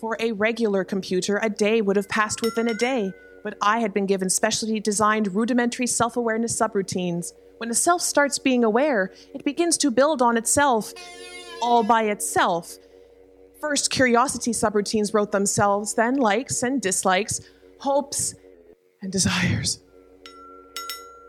[0.00, 3.92] For a regular computer, a day would have passed within a day, but I had
[3.92, 7.32] been given specially designed rudimentary self awareness subroutines.
[7.58, 10.92] When a self starts being aware, it begins to build on itself,
[11.60, 12.76] all by itself.
[13.60, 17.40] First, curiosity subroutines wrote themselves, then likes and dislikes,
[17.78, 18.34] hopes
[19.00, 19.78] and desires.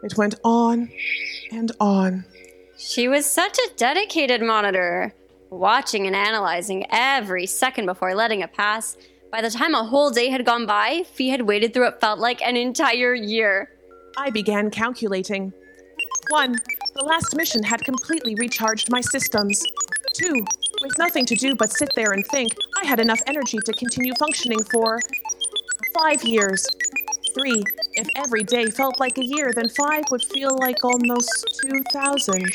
[0.04, 0.90] It went on
[1.52, 2.26] and on.
[2.78, 5.14] She was such a dedicated monitor,
[5.50, 8.98] watching and analyzing every second before letting it pass.
[9.34, 12.20] By the time a whole day had gone by, Fee had waited through what felt
[12.20, 13.72] like an entire year.
[14.16, 15.52] I began calculating.
[16.30, 16.56] One,
[16.94, 19.66] the last mission had completely recharged my systems.
[20.14, 20.46] Two,
[20.84, 24.14] with nothing to do but sit there and think, I had enough energy to continue
[24.20, 25.00] functioning for
[25.98, 26.68] five years.
[27.34, 32.46] Three, if every day felt like a year, then five would feel like almost 2,000.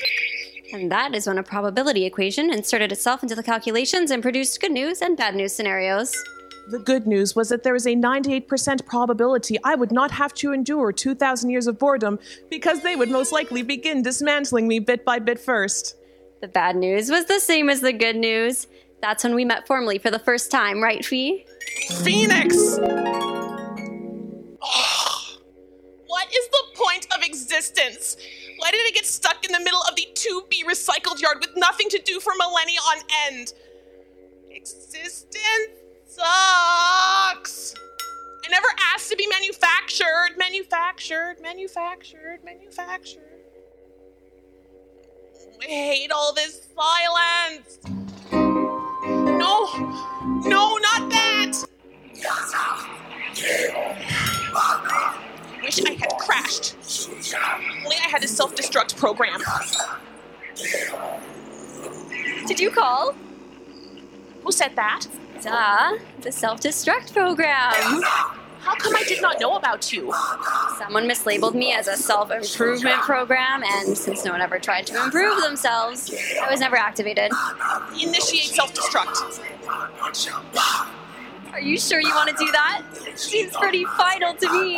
[0.73, 4.71] And that is when a probability equation inserted itself into the calculations and produced good
[4.71, 6.15] news and bad news scenarios.
[6.69, 10.53] The good news was that there was a 98% probability I would not have to
[10.53, 12.19] endure 2,000 years of boredom
[12.51, 15.97] because they would most likely begin dismantling me bit by bit first.
[16.43, 18.67] The bad news was the same as the good news.
[19.01, 21.47] That's when we met formally for the first time, right, Fee?
[22.03, 22.55] Phoenix!
[26.07, 28.19] what is the point of existence?
[28.59, 31.89] Why did I get stuck in the middle of the 2B recycled yard with nothing
[31.89, 33.55] to do for millennia on end?
[34.51, 35.79] Existence
[36.19, 37.75] sucks!
[38.45, 43.23] I never asked to be manufactured, manufactured, manufactured, manufactured.
[45.61, 47.79] I hate all this silence.
[48.33, 49.67] No,
[50.49, 51.65] no, not that.
[55.63, 56.77] Wish I had crashed.
[57.85, 59.41] Only I had a self destruct program.
[62.47, 63.15] Did you call?
[64.43, 65.07] Who said that?
[65.43, 68.03] Duh, the self destruct program.
[68.61, 70.13] How come I did not know about you?
[70.79, 75.03] Someone mislabeled me as a self improvement program, and since no one ever tried to
[75.05, 77.31] improve themselves, I was never activated.
[77.93, 79.41] Initiate self destruct.
[81.53, 82.83] Are you sure you want to do that?
[83.17, 84.77] Seems pretty vital to me.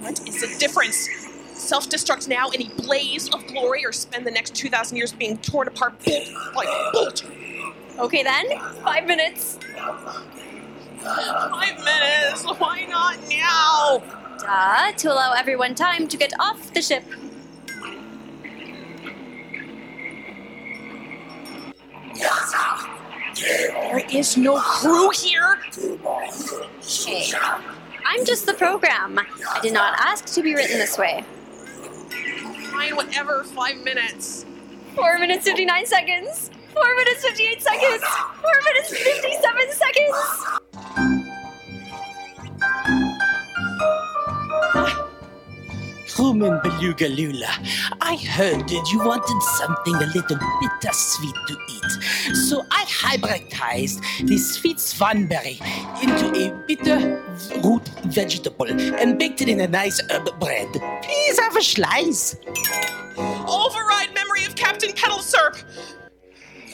[0.00, 1.08] What is the difference?
[1.54, 5.38] Self destruct now in a blaze of glory, or spend the next 2,000 years being
[5.38, 7.24] torn apart bolt by bolt?
[7.98, 8.46] Okay then,
[8.84, 9.58] five minutes.
[9.76, 10.24] Five
[11.84, 12.44] minutes.
[12.44, 14.00] Why not now?
[14.38, 17.02] Duh, to allow everyone time to get off the ship.
[23.34, 25.58] There is no crew here.
[26.82, 27.32] Hey,
[28.06, 29.18] I'm just the program.
[29.18, 31.24] I did not ask to be written this way.
[32.70, 33.42] Fine, whatever.
[33.42, 34.46] Five minutes.
[34.94, 36.50] Four minutes, 59 seconds.
[36.72, 38.02] Four minutes, 58 seconds.
[38.42, 40.58] Four minutes, 57 seconds.
[46.14, 47.48] Crewman Beluga Lula,
[48.00, 52.34] I heard that you wanted something a little bittersweet to eat.
[52.48, 55.60] So I hybridized this sweet swanberry
[56.02, 57.22] into a bitter
[57.62, 60.68] root vegetable and baked it in a nice herb bread.
[61.02, 62.34] Please have a slice.
[63.16, 65.56] Override memory of Captain Pedal Syrup!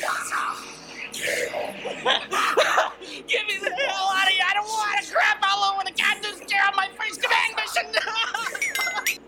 [3.26, 4.44] Get me the hell out of here!
[4.46, 7.86] I don't want to crap all over the captain's chair on my first command mission!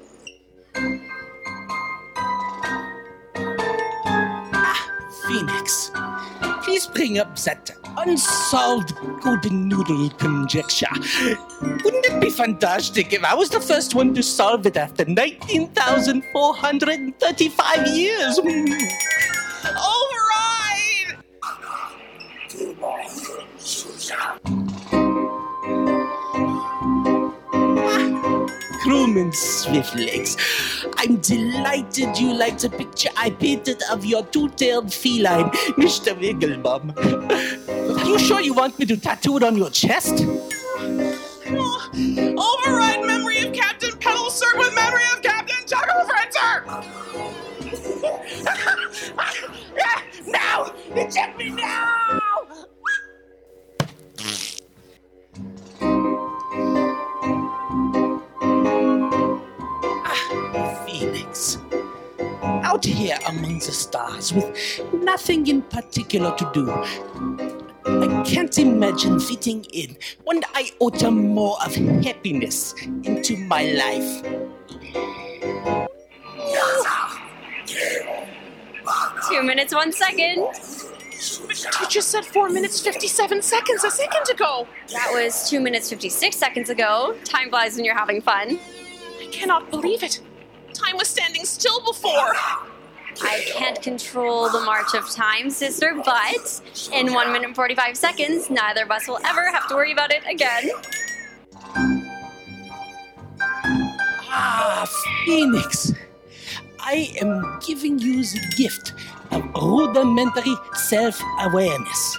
[5.26, 5.90] Phoenix,
[6.62, 10.86] please bring up that unsolved golden noodle conjecture.
[11.60, 17.86] Wouldn't it be fantastic if I was the first one to solve it after 19,435
[17.88, 18.38] years?
[18.38, 18.72] Hmm.
[28.86, 30.36] Crewman Swiftlegs,
[30.96, 36.14] I'm delighted you like the picture I painted of your two-tailed feline, Mr.
[36.16, 36.96] Wigglebum.
[37.98, 40.24] Are you sure you want me to tattoo it on your chest?
[41.48, 46.64] Oh, override memory of Captain Pedal Syrup with memory of Captain Chuckle Frenzer!
[50.28, 50.72] now!
[50.94, 52.20] Eject me now!
[60.98, 61.58] Phoenix.
[62.42, 66.70] Out here among the stars with nothing in particular to do.
[67.84, 72.74] I can't imagine fitting in one iota more of happiness
[73.04, 74.22] into my life.
[79.28, 80.46] Two minutes, one second.
[81.80, 84.66] You just said 4 minutes 57 seconds a second ago!
[84.92, 87.16] That was two minutes, 56 seconds ago.
[87.24, 88.58] Time flies when you're having fun.
[89.20, 90.20] I cannot believe it!
[90.76, 92.34] Time was standing still before!
[93.22, 96.60] I can't control the march of time, sister, but
[96.92, 100.12] in 1 minute and 45 seconds, neither of us will ever have to worry about
[100.12, 100.68] it again.
[104.28, 104.86] Ah,
[105.24, 105.94] Phoenix!
[106.78, 108.92] I am giving you the gift
[109.30, 112.18] of rudimentary self awareness.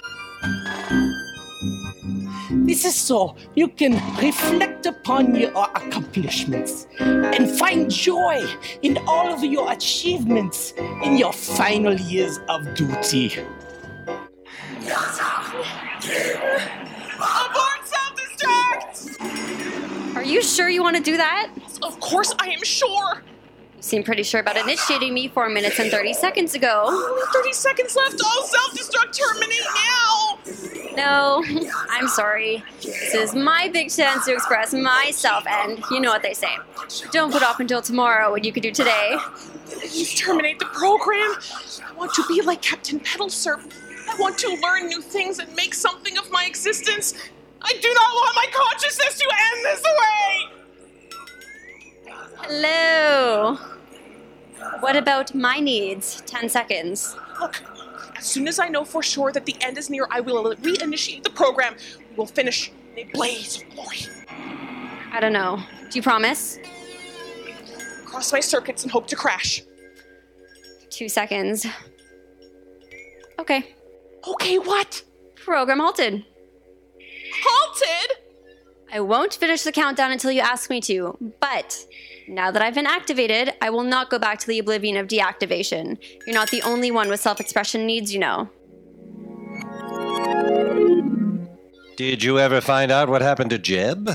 [2.66, 8.44] This is so you can reflect upon your accomplishments and find joy
[8.82, 13.32] in all of your achievements in your final years of duty.
[17.16, 19.20] Abort self-destruct!
[20.16, 21.50] Are you sure you want to do that?
[21.82, 23.22] Of course I am sure!
[23.76, 26.84] You seem pretty sure about initiating me 4 minutes and 30 seconds ago.
[26.86, 28.20] Only 30 seconds left!
[28.24, 30.38] All self-destruct terminate now!
[30.98, 31.44] No,
[31.90, 32.64] I'm sorry.
[32.82, 36.56] This is my big chance to express myself, and you know what they say.
[37.12, 39.16] Don't put off until tomorrow what you could do today.
[39.66, 41.36] Please terminate the program!
[41.86, 43.72] I want to be like Captain Pedal Syrup.
[44.10, 47.14] I want to learn new things and make something of my existence.
[47.62, 50.48] I do not want my consciousness to end this way!
[52.38, 53.56] Hello.
[54.80, 56.22] What about my needs?
[56.22, 57.14] 10 seconds.
[57.40, 57.62] Look,
[58.18, 61.22] as soon as I know for sure that the end is near, I will reinitiate
[61.22, 61.76] the program.
[62.10, 63.98] We will finish in a blaze of glory.
[65.12, 65.62] I don't know.
[65.88, 66.58] Do you promise?
[68.04, 69.62] Cross my circuits and hope to crash.
[70.90, 71.66] Two seconds.
[73.38, 73.74] Okay.
[74.26, 75.02] Okay, what?
[75.36, 76.24] Program halted.
[77.40, 78.16] Halted?
[78.92, 81.86] I won't finish the countdown until you ask me to, but
[82.28, 85.98] now that I've been activated, I will not go back to the oblivion of deactivation.
[86.26, 88.48] You're not the only one with self expression needs, you know.
[91.96, 94.10] Did you ever find out what happened to Jeb?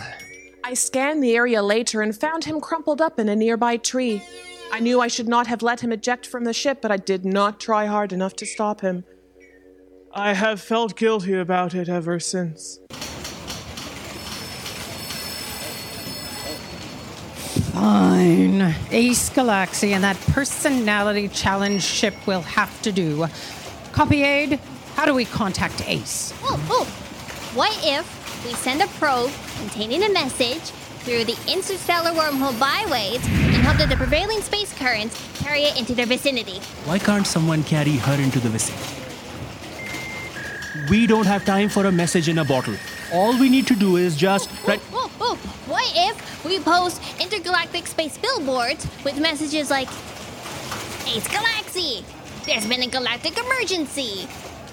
[0.64, 4.24] I scanned the area later and found him crumpled up in a nearby tree.
[4.72, 7.26] I knew I should not have let him eject from the ship, but I did
[7.26, 9.04] not try hard enough to stop him.
[10.14, 12.80] I have felt guilty about it ever since.
[17.74, 18.76] Fine.
[18.92, 23.26] Ace Galaksi and that personality challenge ship will have to do.
[23.92, 24.60] Copy aid,
[24.94, 26.34] how do we contact Ace?
[26.44, 26.86] Oh, oh.
[27.56, 28.06] What if
[28.46, 30.62] we send a probe containing a message
[31.02, 35.96] through the interstellar wormhole byways and hope that the prevailing space currents carry it into
[35.96, 36.60] their vicinity?
[36.86, 39.02] Why can't someone carry her into the vicinity?
[40.92, 42.76] We don't have time for a message in a bottle.
[43.12, 44.50] All we need to do is just.
[44.52, 49.88] Oh, right, oh, oh, oh, what if we post intergalactic space billboards with messages like
[51.08, 52.04] Ace Galaksi,
[52.46, 54.28] there's been a galactic emergency.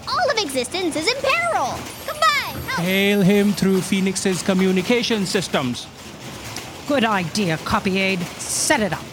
[0.08, 1.78] All of existence is in peril.
[2.06, 2.80] Come by, help.
[2.80, 5.86] hail him through Phoenix's communication systems.
[6.88, 8.20] Good idea, Copy Aid.
[8.38, 9.04] Set it up.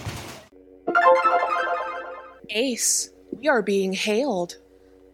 [2.50, 4.56] Ace, we are being hailed.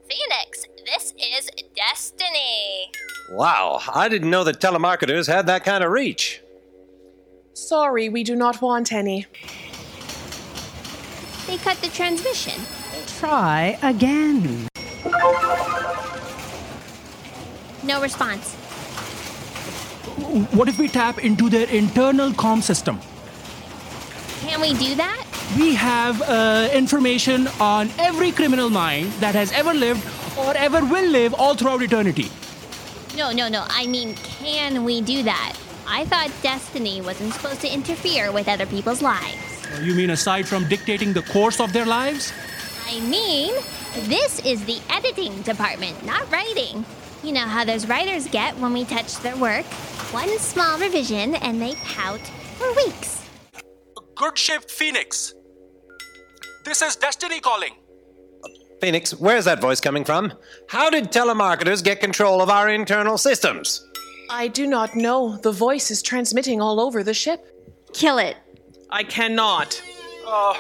[0.09, 2.91] Phoenix, this is Destiny.
[3.33, 6.41] Wow, I didn't know that telemarketers had that kind of reach.
[7.55, 9.27] Sorry, we do not want any.
[11.47, 12.61] They cut the transmission.
[13.19, 14.67] Try again.
[17.85, 18.55] No response.
[20.53, 22.99] What if we tap into their internal comm system?
[24.41, 25.25] Can we do that?
[25.57, 30.05] We have uh, information on every criminal mind that has ever lived
[30.37, 32.31] or ever will live all throughout eternity.
[33.17, 33.65] No, no, no.
[33.69, 35.55] I mean, can we do that?
[35.87, 39.37] I thought Destiny wasn't supposed to interfere with other people's lives.
[39.83, 42.33] You mean aside from dictating the course of their lives?
[42.87, 43.55] I mean,
[44.09, 46.85] this is the editing department, not writing.
[47.23, 49.65] You know how those writers get when we touch their work.
[50.13, 52.21] One small revision and they pout
[52.59, 53.23] for weeks.
[54.15, 55.35] Good ship Phoenix.
[56.65, 57.73] This is Destiny calling.
[58.81, 60.33] Phoenix, where's that voice coming from?
[60.69, 63.87] How did telemarketers get control of our internal systems?
[64.35, 65.37] I do not know.
[65.37, 67.41] The voice is transmitting all over the ship.
[67.93, 68.37] Kill it.
[68.91, 69.81] I cannot.
[70.27, 70.55] Uh,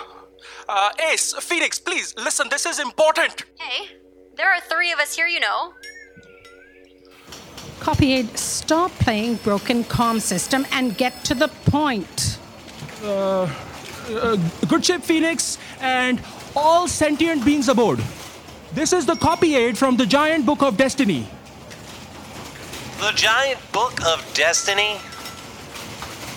[0.68, 2.48] uh, Ace, Phoenix, please listen.
[2.50, 3.44] This is important.
[3.58, 3.96] Hey,
[4.36, 5.74] there are three of us here, you know.
[7.80, 12.38] Copy Aid, stop playing broken comm system and get to the point.
[13.02, 13.50] Uh,
[14.68, 16.22] good ship, Phoenix, and
[16.54, 17.98] all sentient beings aboard.
[18.72, 21.26] This is the copy aid from the giant book of destiny.
[23.04, 24.96] The giant book of destiny?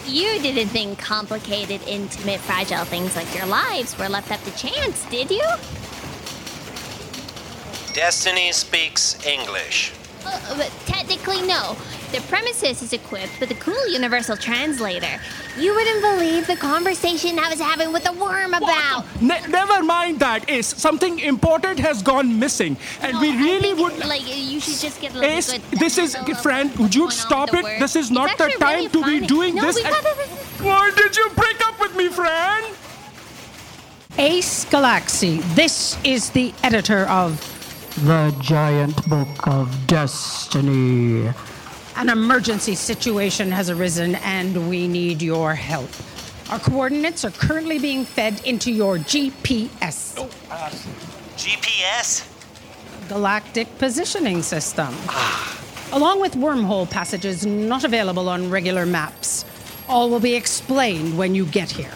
[0.06, 5.06] You didn't think complicated, intimate, fragile things like your lives were left up to chance,
[5.06, 5.48] did you?
[7.94, 9.94] Destiny speaks English.
[10.26, 11.78] Uh, but technically, no.
[12.12, 15.20] The premises is equipped with a cool universal translator.
[15.60, 19.04] You wouldn't believe the conversation I was having with the worm about.
[19.22, 20.68] Ne- never mind that, Ace.
[20.68, 23.98] Something important has gone missing, and No, we really would.
[24.06, 26.70] Like, you should just get a little Ace, good this is handle of friend.
[26.70, 27.66] what's Would you stop it?
[27.66, 27.76] the.
[27.80, 29.76] This is not the time really to be doing no, this.
[29.76, 29.96] We and-
[30.66, 32.66] Why did you break up with me, friend?
[34.18, 37.38] Ace Galaksi, this is the editor of
[38.06, 41.34] The Giant Book of Destiny.
[41.98, 45.90] An emergency situation has arisen and we need your help.
[46.52, 50.70] Our coordinates are currently being fed into your GPS, Oh, uh,
[51.38, 52.30] GPS?
[53.10, 55.60] Galactic Positioning System, ah.
[55.92, 59.44] along with wormhole passages not available on regular maps.
[59.90, 61.94] All will be explained when you get here.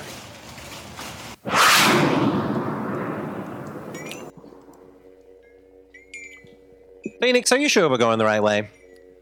[7.21, 8.67] Phoenix, are you sure we're going the right way?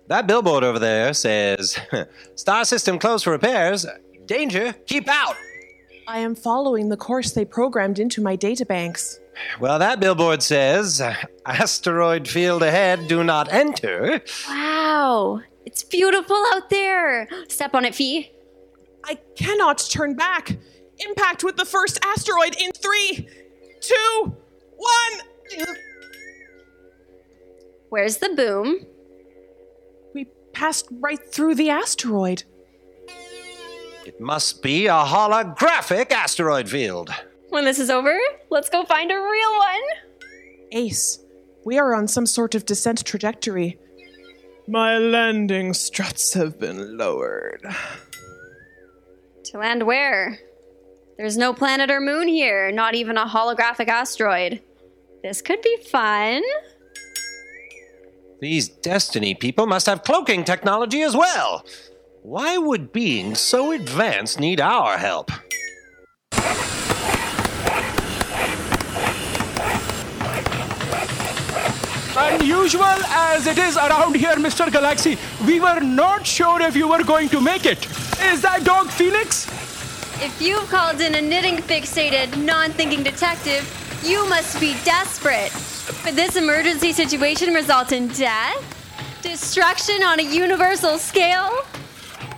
[0.10, 1.78] That billboard over there says,
[2.36, 3.86] Star system closed for repairs.
[4.26, 5.36] Danger, keep out.
[6.08, 9.20] I am following the course they programmed into my databanks.
[9.60, 11.00] Well, that billboard says,
[11.46, 14.22] asteroid field ahead, do not enter.
[14.48, 17.30] Wow, it's beautiful out there.
[17.48, 18.32] Step on it, Fee.
[19.06, 20.58] I cannot turn back.
[21.08, 23.28] Impact with the first asteroid in three,
[23.80, 24.36] two,
[24.76, 25.68] one.
[27.90, 28.88] Where's the boom?
[30.60, 32.44] We passed right through the asteroid.
[34.06, 37.12] It must be a holographic asteroid field.
[37.48, 39.82] When this is over, let's go find a real one.
[40.74, 41.20] Ace,
[41.64, 43.80] we are on some sort of descent trajectory.
[44.68, 47.66] My landing struts have been lowered.
[49.46, 50.40] To land where?
[51.16, 54.62] There's no planet or moon here, not even a holographic asteroid.
[55.24, 56.44] This could be fun.
[58.40, 61.66] These Destiny people must have cloaking technology as well.
[62.24, 65.30] Why would beings so advanced need our help?
[72.16, 74.68] Unusual as it is around here, Mr.
[74.68, 77.86] Galaksi, we were not sure if you were going to make it.
[78.24, 79.48] Is that dog Phoenix?
[80.22, 83.64] If you've called in a knitting fixated, non thinking detective,
[84.04, 85.69] you must be desperate.
[86.04, 89.22] Could this emergency situation result in death?
[89.22, 91.66] Destruction on a universal scale?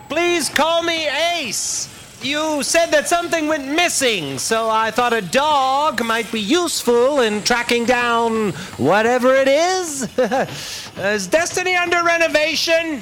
[0.10, 1.88] Please call me Ace.
[2.24, 7.44] You said that something went missing, so I thought a dog might be useful in
[7.44, 10.08] tracking down whatever it is.
[10.98, 13.02] is Destiny under renovation?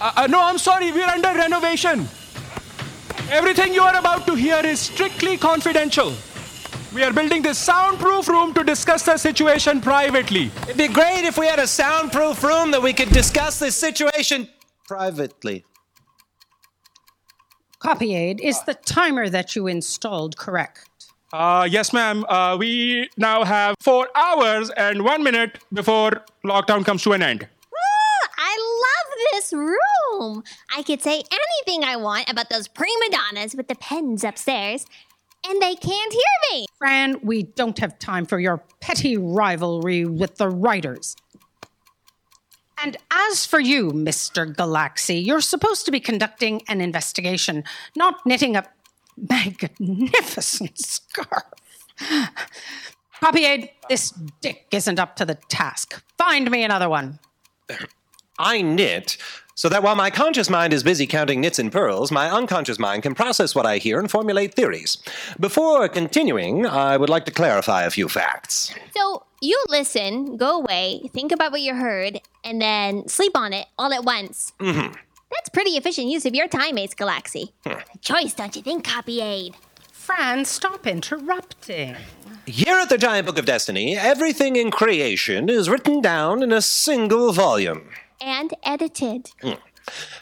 [0.00, 2.08] Uh, uh, no, I'm sorry, we're under renovation.
[3.30, 6.14] Everything you are about to hear is strictly confidential.
[6.94, 10.50] We are building this soundproof room to discuss the situation privately.
[10.64, 14.46] It'd be great if we had a soundproof room that we could discuss this situation
[14.86, 15.64] privately.
[17.78, 20.90] Copy aid, is the timer that you installed correct?
[21.32, 22.26] Uh, yes, ma'am.
[22.28, 27.40] Uh, we now have four hours and one minute before lockdown comes to an end.
[27.40, 30.44] Woo, I love this room.
[30.76, 34.84] I could say anything I want about those prima donnas with the pens upstairs,
[35.46, 36.22] and they can't hear
[36.52, 36.66] me.
[36.78, 41.16] Fran, we don't have time for your petty rivalry with the writers.
[42.82, 44.52] And as for you, Mr.
[44.52, 47.64] Galaksi, you're supposed to be conducting an investigation,
[47.96, 48.64] not knitting a
[49.16, 51.44] magnificent scarf.
[53.20, 56.02] Copy aid, this dick isn't up to the task.
[56.18, 57.20] Find me another one.
[58.38, 59.16] I knit
[59.54, 63.02] so that while my conscious mind is busy counting knits and purls, my unconscious mind
[63.02, 64.98] can process what I hear and formulate theories.
[65.38, 68.74] Before continuing, I would like to clarify a few facts.
[68.96, 73.66] So you listen, go away, think about what you heard, and then sleep on it
[73.78, 74.52] all at once.
[74.58, 74.92] Mm-hmm.
[75.32, 77.52] That's pretty efficient use of your time, Ace Galaksi.
[78.00, 79.56] Choice, don't you think, Copy Aid?
[79.90, 81.96] Fran, stop interrupting.
[82.44, 86.60] Here at the Giant Book of Destiny, everything in creation is written down in a
[86.60, 87.88] single volume.
[88.22, 89.30] And edited.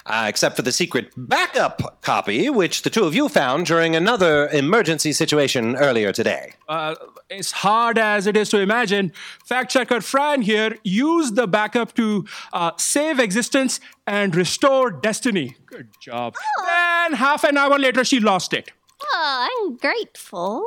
[0.07, 4.49] Uh, except for the secret backup copy, which the two of you found during another
[4.49, 6.55] emergency situation earlier today.
[6.67, 6.95] Uh,
[7.31, 9.13] as hard as it is to imagine,
[9.45, 12.25] fact checker Fran here used the backup to
[12.55, 15.57] uh, save existence and restore destiny.
[15.67, 16.35] Good job.
[16.67, 18.73] And half an hour later, she lost it.
[19.03, 20.65] Oh, I'm grateful.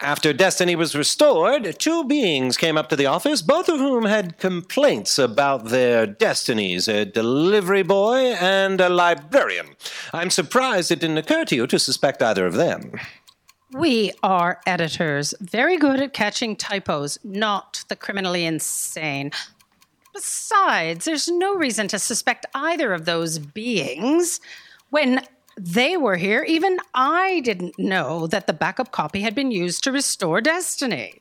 [0.00, 4.38] After Destiny was restored, two beings came up to the office, both of whom had
[4.38, 9.74] complaints about their destinies a delivery boy and a librarian.
[10.12, 12.92] I'm surprised it didn't occur to you to suspect either of them.
[13.72, 19.32] We are editors, very good at catching typos, not the criminally insane.
[20.14, 24.40] Besides, there's no reason to suspect either of those beings.
[24.90, 25.22] When
[25.58, 29.92] they were here, even I didn't know that the backup copy had been used to
[29.92, 31.20] restore Destiny.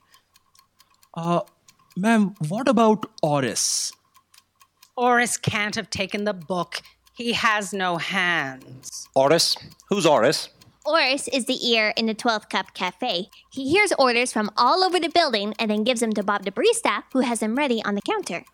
[1.14, 1.42] Uh,
[1.96, 3.92] ma'am, what about Oris?
[4.96, 6.82] Oris can't have taken the book.
[7.16, 9.08] He has no hands.
[9.16, 9.58] Oris?
[9.90, 10.50] Who's Oris?
[10.86, 13.30] Oris is the ear in the 12th Cup Cafe.
[13.52, 16.52] He hears orders from all over the building and then gives them to Bob the
[16.52, 18.46] barista, who has them ready on the counter.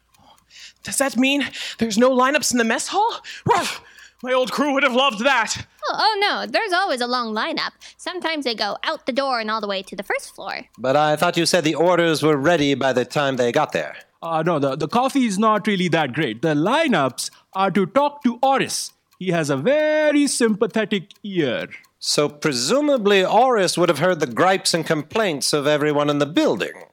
[0.84, 1.46] Does that mean
[1.78, 3.22] there's no lineups in the mess hall?
[3.46, 3.82] Rough!
[4.24, 5.68] My old crew would have loved that.
[5.90, 7.72] Oh, oh no, there's always a long lineup.
[7.98, 10.62] Sometimes they go out the door and all the way to the first floor.
[10.78, 13.98] But I thought you said the orders were ready by the time they got there.
[14.22, 16.42] Uh, no, the, the coffee is not really that great.
[16.42, 18.94] The lineups are to talk to Oris.
[19.20, 21.68] He has a very sympathetic ear.
[22.00, 26.86] So presumably Oris would have heard the gripes and complaints of everyone in the building.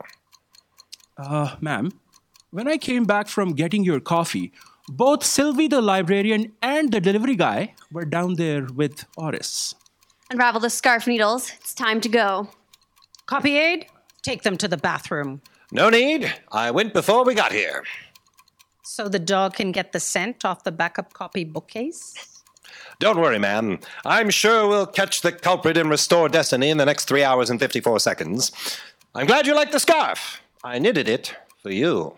[1.17, 1.93] Uh, ma'am,
[2.51, 4.53] when I came back from getting your coffee,
[4.91, 9.75] both Sylvie the librarian and the delivery guy were down there with Oris.
[10.31, 11.53] Unravel the scarf needles.
[11.61, 12.51] It's time to go.
[13.27, 13.87] Copy aid,
[14.23, 15.43] take them to the bathroom.
[15.71, 16.35] No need.
[16.51, 17.85] I went before we got here.
[18.83, 22.43] So the dog can get the scent off the backup copy bookcase?
[22.99, 23.79] Don't worry, ma'am.
[24.05, 27.61] I'm sure we'll catch the culprit and restore Destiny in the next three hours and
[27.61, 28.51] 54 seconds.
[29.15, 30.43] I'm glad you like the scarf.
[30.65, 32.17] I knitted it for you.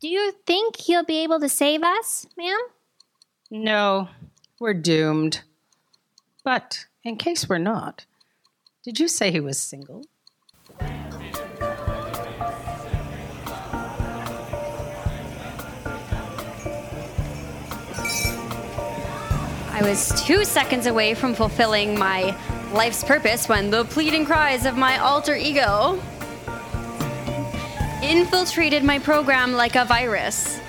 [0.00, 2.58] Do you think he'll be able to save us, ma'am?
[3.50, 4.08] No,
[4.58, 5.42] we're doomed.
[6.42, 8.06] But in case we're not,
[8.82, 10.06] did you say he was single?
[19.72, 22.34] I was two seconds away from fulfilling my
[22.72, 26.00] life's purpose when the pleading cries of my alter ego
[28.02, 30.60] infiltrated my program like a virus.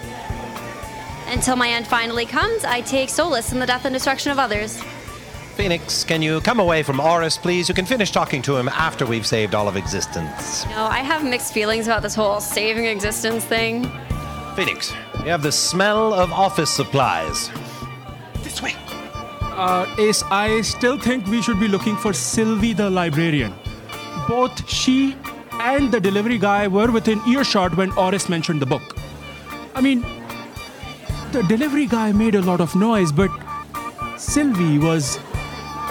[1.28, 4.82] Until my end finally comes, I take solace in the death and destruction of others.
[5.56, 7.70] Phoenix, can you come away from Oris, please?
[7.70, 10.66] You can finish talking to him after we've saved all of existence.
[10.68, 13.90] No, I have mixed feelings about this whole saving existence thing.
[14.56, 17.50] Phoenix, you have the smell of office supplies.
[18.44, 18.76] This way.
[19.52, 19.86] Uh,
[20.32, 23.54] I still think we should be looking for Sylvie the librarian.
[24.28, 25.16] Both she
[25.54, 28.96] and the delivery guy were within earshot when Oris mentioned the book.
[29.76, 30.06] I mean,
[31.32, 33.30] the delivery guy made a lot of noise, but
[34.18, 35.18] Sylvie was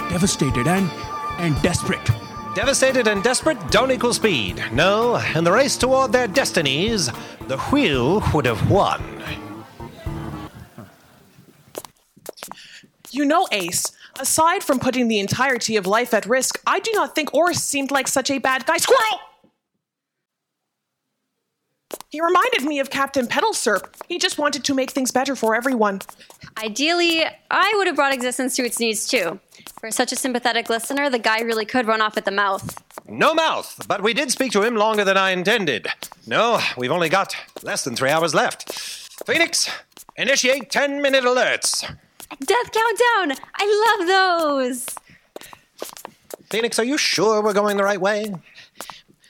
[0.09, 0.89] devastated and,
[1.37, 2.05] and desperate.
[2.55, 4.61] Devastated and desperate don't equal speed.
[4.73, 7.09] No, in the race toward their destinies,
[7.47, 9.01] the wheel would have won.
[13.11, 17.13] You know, Ace, aside from putting the entirety of life at risk, I do not
[17.13, 18.77] think Oris seemed like such a bad guy.
[18.77, 19.19] Squirrel!
[22.07, 23.93] He reminded me of Captain Petalsurp.
[24.07, 26.01] He just wanted to make things better for everyone.
[26.57, 29.39] Ideally, I would have brought existence to its knees too.
[29.79, 32.81] For such a sympathetic listener, the guy really could run off at the mouth.
[33.07, 35.87] No mouth, but we did speak to him longer than I intended.
[36.25, 38.71] No, we've only got less than three hours left.
[39.25, 39.69] Phoenix,
[40.15, 41.93] initiate 10 minute alerts.
[42.39, 43.37] Death countdown!
[43.55, 44.85] I love those!
[46.49, 48.33] Phoenix, are you sure we're going the right way?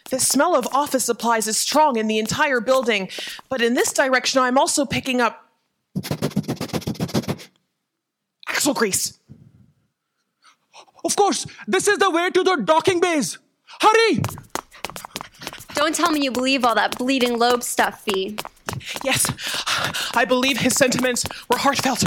[0.10, 3.10] The smell of office supplies is strong in the entire building,
[3.50, 5.50] but in this direction, I'm also picking up
[8.48, 9.20] axle grease.
[11.04, 13.40] Of course, this is the way to the docking bays.
[13.80, 14.22] Hurry!
[15.74, 18.38] Don't tell me you believe all that bleeding lobe stuff, Fee.
[19.04, 19.26] Yes,
[20.16, 22.04] I believe his sentiments were heartfelt.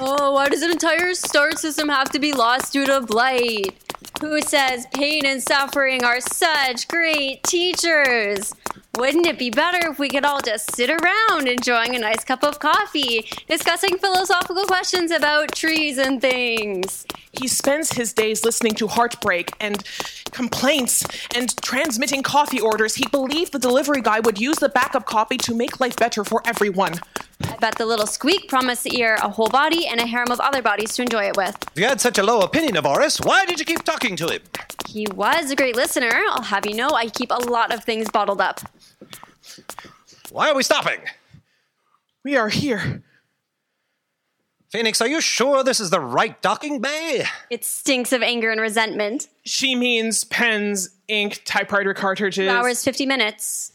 [0.00, 3.74] Oh, why does an entire star system have to be lost due to blight?
[4.20, 8.54] Who says pain and suffering are such great teachers?
[8.98, 12.44] Wouldn't it be better if we could all just sit around enjoying a nice cup
[12.44, 17.06] of coffee, discussing philosophical questions about trees and things?
[17.32, 19.82] He spends his days listening to heartbreak and
[20.30, 22.96] complaints and transmitting coffee orders.
[22.96, 26.42] He believed the delivery guy would use the backup copy to make life better for
[26.44, 26.92] everyone.
[27.44, 30.40] I bet the little squeak promised the ear a whole body and a harem of
[30.40, 31.56] other bodies to enjoy it with.
[31.72, 34.28] If you had such a low opinion of Oris, why did you keep talking to
[34.28, 34.42] him?
[34.88, 36.10] He was a great listener.
[36.30, 38.60] I'll have you know I keep a lot of things bottled up.
[40.30, 41.00] Why are we stopping?
[42.24, 43.02] We are here.
[44.70, 47.26] Phoenix, are you sure this is the right docking bay?
[47.50, 49.28] It stinks of anger and resentment.
[49.44, 52.46] She means pens, ink, typewriter cartridges.
[52.46, 53.71] Two hours, 50 minutes.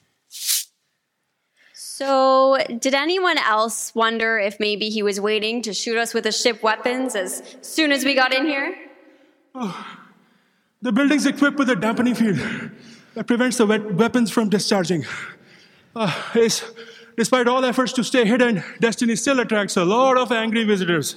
[1.97, 6.39] So, did anyone else wonder if maybe he was waiting to shoot us with his
[6.39, 8.75] ship weapons as soon as we got in here?
[10.83, 12.37] The building's equipped with a dampening field
[13.15, 15.07] that prevents the wet weapons from discharging.
[15.95, 16.13] Uh,
[17.17, 21.15] despite all efforts to stay hidden, Destiny still attracts a lot of angry visitors.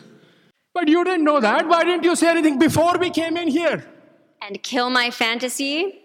[0.72, 1.68] But you didn't know that.
[1.68, 3.84] Why didn't you say anything before we came in here?
[4.40, 5.99] And kill my fantasy?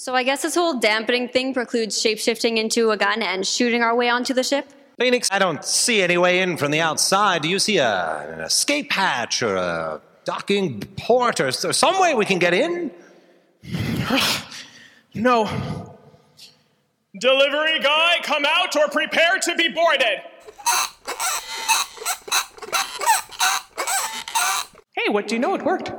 [0.00, 3.94] So, I guess this whole dampening thing precludes shapeshifting into a gun and shooting our
[3.94, 4.66] way onto the ship?
[4.98, 7.42] Phoenix, I don't see any way in from the outside.
[7.42, 12.14] Do you see a, an escape hatch or a docking port or, or some way
[12.14, 12.90] we can get in?
[15.12, 15.44] No.
[17.18, 20.22] Delivery guy, come out or prepare to be boarded.
[24.92, 25.54] Hey, what do you know?
[25.56, 25.90] It worked.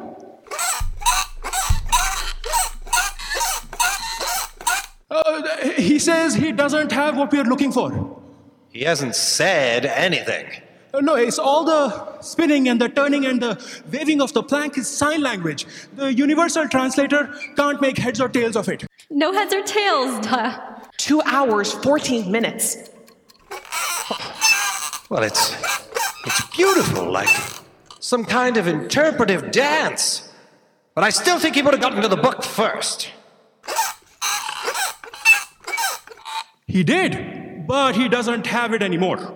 [5.12, 8.18] Uh, he says he doesn't have what we are looking for.
[8.70, 10.48] He hasn't said anything.
[10.94, 14.78] Uh, no, it's all the spinning and the turning and the waving of the plank
[14.78, 15.66] is sign language.
[15.96, 18.86] The universal translator can't make heads or tails of it.
[19.10, 20.58] No heads or tails, duh.
[20.98, 22.90] Two hours, 14 minutes.
[25.10, 25.54] Well, it's
[26.26, 27.30] it's beautiful, like
[28.00, 30.32] some kind of interpretive dance.
[30.96, 33.10] But I still think he would have gotten to the book first.
[36.72, 39.36] He did, but he doesn't have it anymore.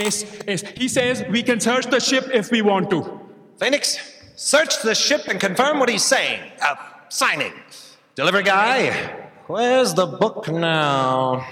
[0.00, 3.20] Ace, Ace, he says we can search the ship if we want to.
[3.60, 3.96] Phoenix,
[4.34, 6.40] search the ship and confirm what he's saying.
[6.60, 6.74] Uh,
[7.08, 7.52] signing.
[8.16, 8.90] Delivery guy,
[9.46, 11.46] where's the book now?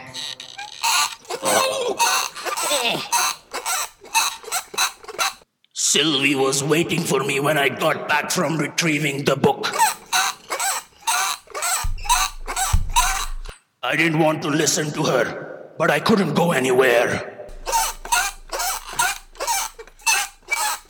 [5.73, 9.73] Sylvie was waiting for me when I got back from retrieving the book.
[13.87, 17.47] I didn't want to listen to her, but I couldn't go anywhere.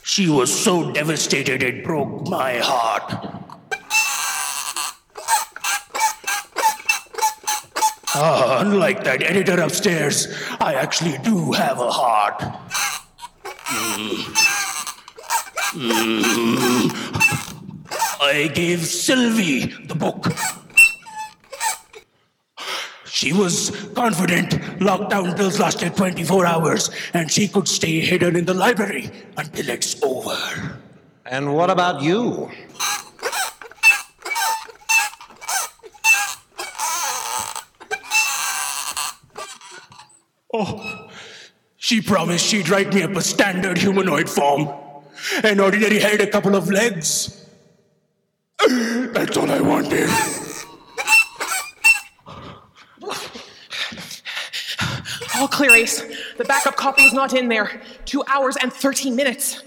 [0.02, 3.12] She was so devastated it broke my heart.
[8.14, 10.28] Ah, unlike that editor upstairs,
[10.58, 12.42] I actually do have a heart.
[18.22, 20.32] I gave Sylvie the book.
[23.16, 28.52] She was confident lockdown bills lasted 24 hours and she could stay hidden in the
[28.52, 30.36] library until it's over.
[31.24, 32.50] And what about you?
[40.52, 41.08] Oh,
[41.78, 44.68] she promised she'd write me up a standard humanoid form.
[45.42, 47.46] An ordinary head, a couple of legs.
[48.60, 50.45] That's all I wanted.
[55.36, 56.02] All clear, Ace.
[56.36, 57.80] The backup copy is not in there.
[58.04, 59.62] Two hours and 13 minutes.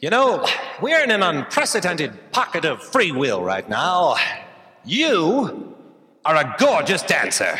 [0.00, 0.46] You know,
[0.82, 4.16] we're in an unprecedented pocket of free will right now.
[4.84, 5.76] You
[6.24, 7.58] are a gorgeous dancer.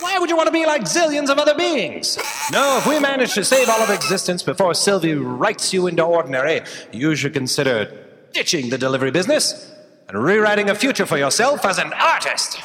[0.00, 2.18] Why would you want to be like zillions of other beings?
[2.50, 6.62] No, if we manage to save all of existence before Sylvie writes you into ordinary,
[6.92, 9.72] you should consider ditching the delivery business
[10.08, 12.58] and rewriting a future for yourself as an artist.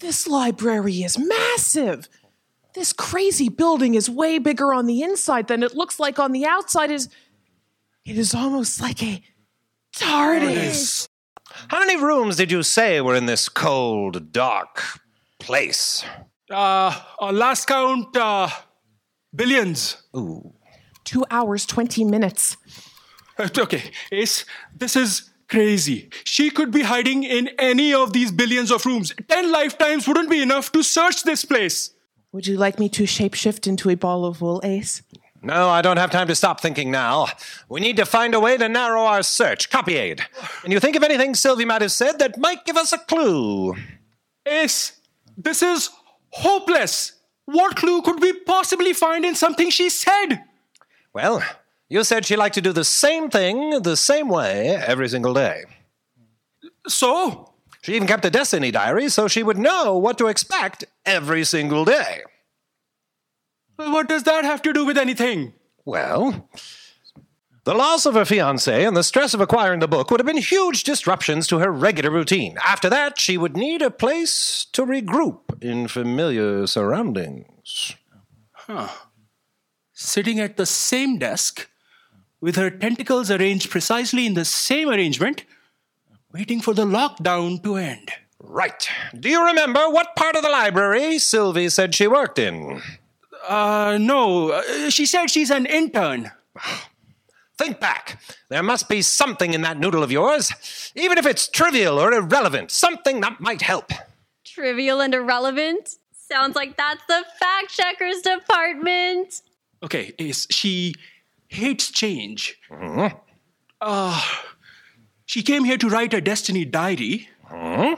[0.00, 2.08] This library is massive.
[2.74, 6.46] This crazy building is way bigger on the inside than it looks like on the
[6.46, 6.90] outside.
[6.90, 7.08] Is
[8.06, 9.22] it is almost like a
[9.94, 11.08] TARDIS.
[11.68, 14.82] How many rooms did you say were in this cold, dark
[15.38, 16.04] place?
[16.50, 18.48] Uh, uh, last count, uh,
[19.34, 20.02] billions.
[21.04, 22.56] Two hours, 20 minutes.
[23.38, 23.82] Uh, okay,
[24.12, 24.44] Ace,
[24.74, 26.08] this is crazy.
[26.24, 29.12] She could be hiding in any of these billions of rooms.
[29.28, 31.90] Ten lifetimes wouldn't be enough to search this place.
[32.32, 35.02] Would you like me to shapeshift into a ball of wool, Ace?
[35.42, 37.28] No, I don't have time to stop thinking now.
[37.68, 39.70] We need to find a way to narrow our search.
[39.70, 40.22] Copy aid.
[40.62, 43.76] Can you think of anything Sylvie might have said that might give us a clue?
[44.44, 45.00] Ace,
[45.36, 45.90] this is
[46.30, 47.12] hopeless.
[47.46, 50.44] What clue could we possibly find in something she said?
[51.14, 51.42] Well,
[51.88, 55.64] you said she liked to do the same thing the same way every single day.
[56.86, 57.52] So?
[57.82, 61.84] She even kept a destiny diary so she would know what to expect every single
[61.84, 62.22] day.
[63.76, 65.54] What does that have to do with anything?
[65.84, 66.48] Well,
[67.68, 70.38] the loss of her fiance and the stress of acquiring the book would have been
[70.38, 72.56] huge disruptions to her regular routine.
[72.66, 77.94] After that, she would need a place to regroup in familiar surroundings.
[78.52, 78.88] Huh.
[79.92, 81.68] Sitting at the same desk,
[82.40, 85.44] with her tentacles arranged precisely in the same arrangement,
[86.32, 88.10] waiting for the lockdown to end.
[88.40, 88.88] Right.
[89.20, 92.80] Do you remember what part of the library Sylvie said she worked in?
[93.46, 94.52] Uh, no.
[94.52, 96.30] uh, She said she's an intern.
[97.58, 98.20] Think back.
[98.48, 100.52] There must be something in that noodle of yours,
[100.94, 103.90] even if it's trivial or irrelevant, something that might help.
[104.44, 105.96] Trivial and irrelevant?
[106.12, 109.42] Sounds like that's the fact checkers department.
[109.82, 110.94] Okay, Ace, she
[111.48, 112.58] hates change.
[113.80, 114.22] Uh,
[115.26, 117.28] she came here to write a destiny diary.
[117.44, 117.94] Hmm.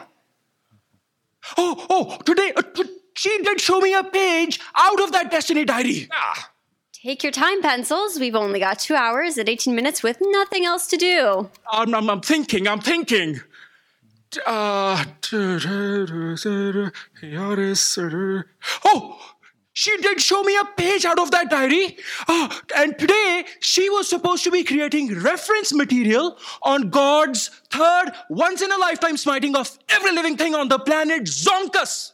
[1.57, 2.63] Oh, oh, today, uh,
[3.15, 6.09] she did show me a page out of that destiny diary.
[6.13, 6.50] Ah,
[7.03, 8.21] Take your time, pencils.
[8.21, 11.49] We've only got two hours and 18 minutes with nothing else to do.
[11.73, 13.41] I'm, I'm, I'm thinking, I'm thinking.
[14.47, 15.03] Uh,
[18.85, 19.19] oh,
[19.73, 21.97] she did show me a page out of that diary.
[22.29, 28.61] Ah, and today, she was supposed to be creating reference material on God's third once
[28.61, 32.13] in a lifetime smiting of every living thing on the planet Zonkus.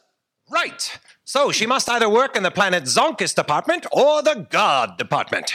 [0.49, 0.97] right.
[1.27, 5.53] So she must either work in the planet Zonkus department or the God department.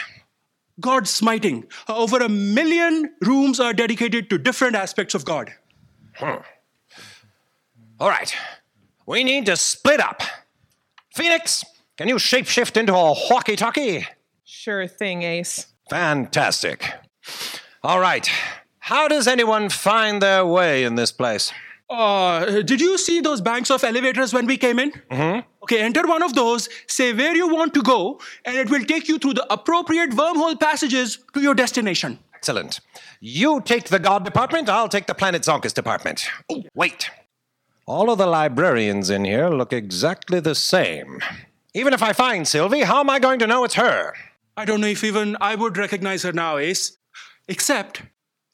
[0.78, 1.64] God smiting.
[1.88, 5.54] Over a million rooms are dedicated to different aspects of God.
[6.16, 6.42] Hmm.
[7.98, 8.34] All right.
[9.06, 10.20] We need to split up.
[11.14, 11.64] Phoenix,
[11.96, 14.06] can you shapeshift into a walkie talkie?
[14.44, 15.68] Sure thing, Ace.
[15.88, 16.92] Fantastic.
[17.82, 18.28] All right.
[18.78, 21.50] How does anyone find their way in this place?
[21.93, 24.93] Uh, did you see those banks of elevators when we came in?
[25.11, 25.40] Mm-hmm.
[25.64, 29.09] Okay, enter one of those, say where you want to go, and it will take
[29.09, 32.18] you through the appropriate wormhole passages to your destination.
[32.34, 32.80] Excellent.
[33.20, 36.26] You take the God department, I'll take the Planet Zonkus department.
[36.51, 37.11] Oh, wait.
[37.84, 41.20] All of the librarians in here look exactly the same.
[41.74, 44.14] Even if I find Sylvie, how am I going to know it's her?
[44.57, 46.97] I don't know if even I would recognize her now, Ace.
[47.49, 48.03] Except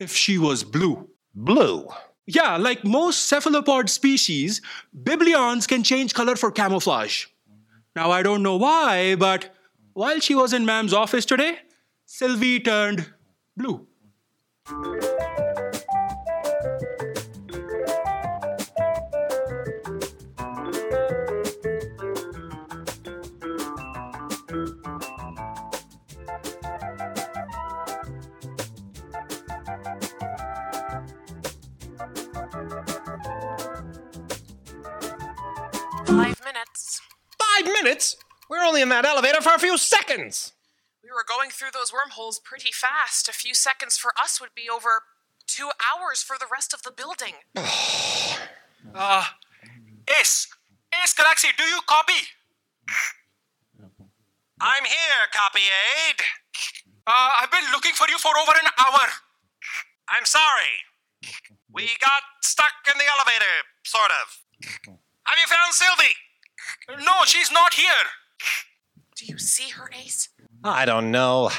[0.00, 1.08] if she was blue.
[1.34, 1.88] Blue.
[2.30, 4.60] Yeah, like most cephalopod species,
[5.02, 7.24] biblions can change color for camouflage.
[7.96, 9.54] Now, I don't know why, but
[9.94, 11.60] while she was in Ma'am's office today,
[12.04, 13.10] Sylvie turned
[13.56, 13.86] blue.
[38.48, 38.62] Minutes?
[38.62, 40.52] We're only in that elevator for a few seconds.
[41.02, 43.28] We were going through those wormholes pretty fast.
[43.28, 45.02] A few seconds for us would be over
[45.46, 47.34] two hours for the rest of the building.
[48.94, 49.24] Uh,
[50.20, 50.48] Ace,
[51.02, 52.28] Ace Galaksi, do you copy?
[54.60, 56.20] I'm here, copy aid.
[57.06, 59.06] Uh, I've been looking for you for over an hour.
[60.08, 60.84] I'm sorry.
[61.72, 64.96] We got stuck in the elevator, sort of.
[65.24, 67.04] Have you found Sylvie?
[67.04, 68.04] No, she's not here.
[69.18, 70.28] Do you see her, Ace?
[70.62, 71.50] I don't know.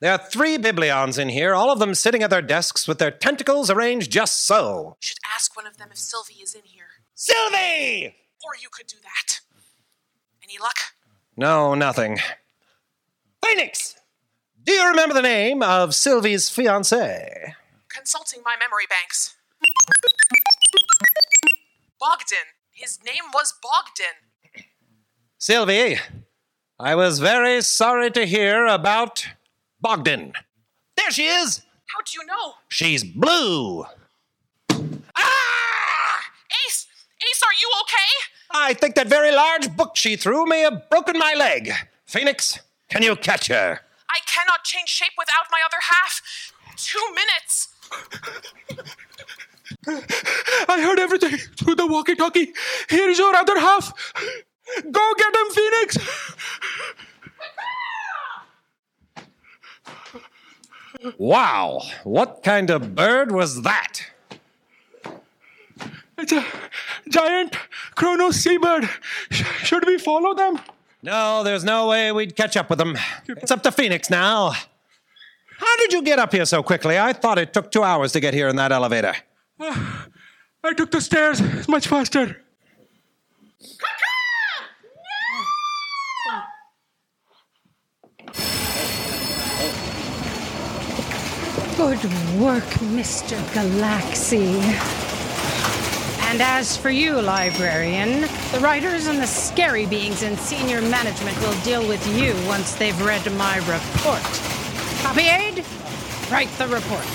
[0.00, 3.10] There are three Biblions in here, all of them sitting at their desks with their
[3.10, 4.96] tentacles arranged just so.
[4.98, 6.86] Should ask one of them if Sylvie is in here.
[7.14, 8.16] Sylvie!
[8.42, 9.40] Or you could do that.
[10.42, 10.78] Any luck?
[11.36, 12.18] No, nothing.
[13.44, 13.94] Phoenix!
[14.64, 17.54] Do you remember the name of Sylvie's fiance?
[17.90, 19.36] Consulting my memory banks.
[22.00, 22.56] Bogdan.
[22.70, 24.64] His name was Bogdan.
[25.36, 25.98] Sylvie,
[26.82, 29.24] I was very sorry to hear about
[29.80, 30.32] Bogdan.
[30.96, 31.62] There she is!
[31.86, 32.54] How do you know?
[32.70, 33.84] She's blue!
[35.14, 36.20] Ah!
[36.66, 36.88] Ace!
[37.22, 38.10] Ace, are you okay?
[38.50, 41.70] I think that very large book she threw may have broken my leg.
[42.04, 42.58] Phoenix,
[42.88, 43.78] can you catch her?
[44.10, 46.20] I cannot change shape without my other half.
[46.76, 47.68] Two minutes.
[50.68, 52.52] I heard everything through the walkie talkie.
[52.88, 53.92] Here's your other half.
[54.90, 55.98] Go get him, Phoenix.
[61.18, 64.00] Wow, what kind of bird was that?
[66.18, 66.44] It's a
[67.08, 67.56] giant
[67.96, 68.88] Chronos seabird.
[69.30, 70.60] Sh- should we follow them?
[71.02, 72.96] No, there's no way we'd catch up with them.
[73.26, 74.50] It's up to Phoenix now.
[75.58, 76.98] How did you get up here so quickly?
[76.98, 79.14] I thought it took two hours to get here in that elevator.
[79.58, 80.06] Ah,
[80.62, 81.40] I took the stairs.
[81.40, 82.36] It's much faster.
[91.82, 92.04] Good
[92.40, 93.36] work, Mr.
[93.52, 94.54] Galaksi.
[96.30, 98.20] And as for you, librarian,
[98.52, 102.98] the writers and the scary beings in senior management will deal with you once they've
[103.04, 104.22] read my report.
[105.02, 105.64] Copy aid?
[106.30, 107.12] Write the report.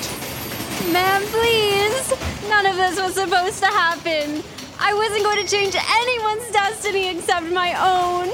[0.91, 2.13] Ma'am, please.
[2.49, 4.43] None of this was supposed to happen.
[4.82, 8.34] I wasn't going to change anyone's destiny except my own.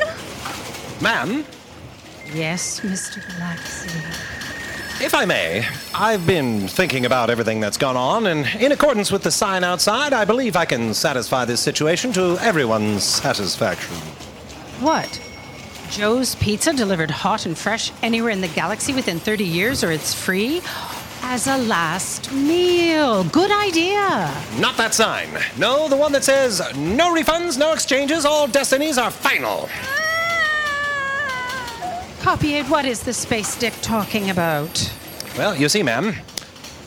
[1.00, 1.46] Ma'am,
[2.34, 3.22] Yes, Mr.
[3.22, 4.03] Galaksi.
[5.04, 9.24] If I may, I've been thinking about everything that's gone on, and in accordance with
[9.24, 13.98] the sign outside, I believe I can satisfy this situation to everyone's satisfaction.
[14.80, 15.22] What?
[15.90, 20.14] Joe's Pizza delivered hot and fresh anywhere in the galaxy within 30 years, or it's
[20.14, 20.62] free?
[21.22, 23.26] As a last meal.
[23.26, 24.34] Good idea.
[24.58, 25.28] Not that sign.
[25.58, 29.70] No, the one that says no refunds, no exchanges, all destinies are final.
[32.24, 34.94] Copy aid, what is the space dick talking about?
[35.38, 36.14] Well, you see, ma'am,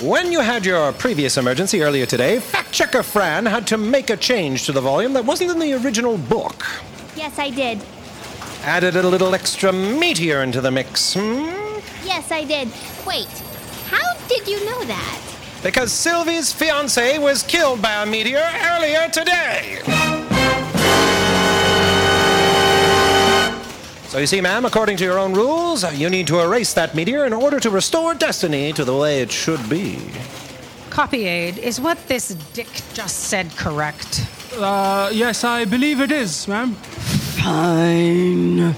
[0.00, 4.16] when you had your previous emergency earlier today, fact checker Fran had to make a
[4.16, 6.64] change to the volume that wasn't in the original book.
[7.14, 7.84] Yes, I did.
[8.62, 11.12] Added a little extra meteor into the mix.
[11.12, 11.44] Hmm?
[12.02, 12.68] Yes, I did.
[13.06, 13.28] Wait,
[13.90, 15.20] how did you know that?
[15.62, 20.25] Because Sylvie's fiance was killed by a meteor earlier today.
[24.16, 27.26] So you see, ma'am, according to your own rules, you need to erase that meteor
[27.26, 29.98] in order to restore destiny to the way it should be.
[30.88, 34.26] Copy aid, is what this dick just said correct?
[34.56, 36.72] Uh, yes, I believe it is, ma'am.
[37.42, 38.74] Fine.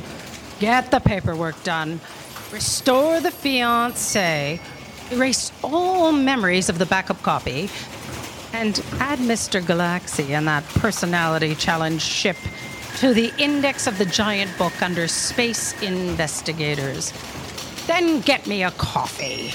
[0.59, 2.01] Get the paperwork done.
[2.51, 4.59] Restore the fiance.
[5.13, 7.71] Erase all memories of the backup copy.
[8.53, 9.63] And add Mr.
[9.63, 12.39] Galaksi and that personality challenge ship
[12.97, 17.13] to the index of the giant book under Space Investigators.
[17.87, 19.51] Then get me a coffee.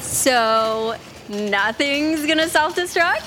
[0.00, 0.96] So,
[1.28, 3.22] nothing's gonna self destruct?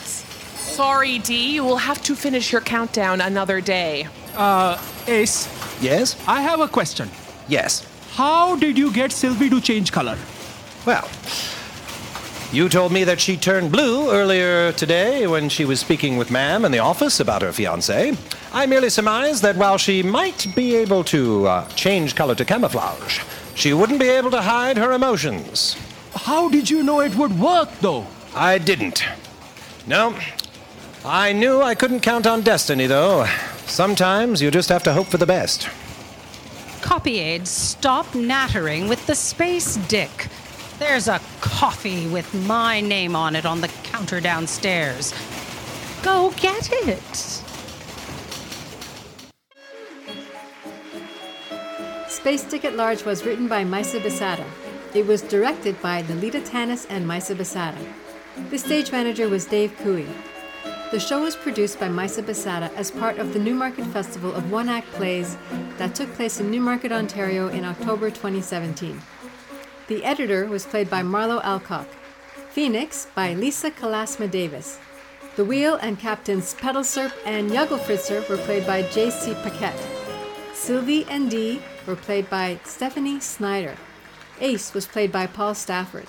[0.58, 1.54] Sorry, D.
[1.56, 4.08] You will have to finish your countdown another day.
[4.36, 5.48] Uh, Ace,
[5.82, 6.18] Yes?
[6.28, 7.10] I have a question.
[7.48, 7.86] Yes.
[8.16, 10.18] How did you get Sylvie to change color?
[10.86, 11.08] Well,
[12.52, 16.66] you told me that she turned blue earlier today when she was speaking with Ma'am
[16.66, 18.18] in the office about her fiance.
[18.52, 23.20] I merely surmised that while she might be able to uh, change color to camouflage,
[23.54, 25.78] she wouldn't be able to hide her emotions.
[26.16, 28.08] How did you know it would work, though?
[28.34, 29.04] I didn't.
[29.86, 30.16] No.
[31.06, 33.28] I knew I couldn't count on destiny, though.
[33.68, 35.70] Sometimes you just have to hope for the best.
[36.82, 40.28] Copy aid, stop nattering with the space dick.
[40.80, 45.14] There's a coffee with my name on it on the counter downstairs.
[46.02, 47.44] Go get it.
[52.20, 54.46] Space Dick at Large was written by Maisa Besada.
[54.94, 57.82] It was directed by Nalita Tanis and Maisa Besada.
[58.50, 60.06] The stage manager was Dave Cooey.
[60.92, 64.68] The show was produced by Maisa Besada as part of the Newmarket Festival of One
[64.68, 65.38] Act Plays
[65.78, 69.02] that took place in Newmarket, Ontario in October 2017.
[69.88, 71.88] The editor was played by Marlo Alcock.
[72.50, 74.78] Phoenix by Lisa Kalasma Davis.
[75.38, 79.36] The Wheel and Captains Pedalsurp and Jugglefritzer were played by J.C.
[79.36, 79.80] Paquette.
[80.54, 83.76] Sylvie and Dee were played by Stephanie Snyder.
[84.40, 86.06] Ace was played by Paul Stafford.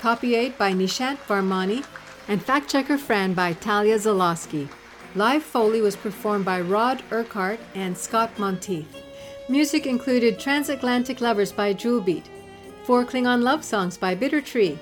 [0.00, 1.84] Copy aid by Nishant Varmani
[2.28, 4.68] and fact checker Fran by Talia Zalosky.
[5.14, 8.96] Live Foley was performed by Rod Urquhart and Scott Monteith.
[9.48, 12.24] Music included Transatlantic Lovers by Jewelbeat,
[12.84, 14.78] Four Klingon Love Songs by Bitter Tree,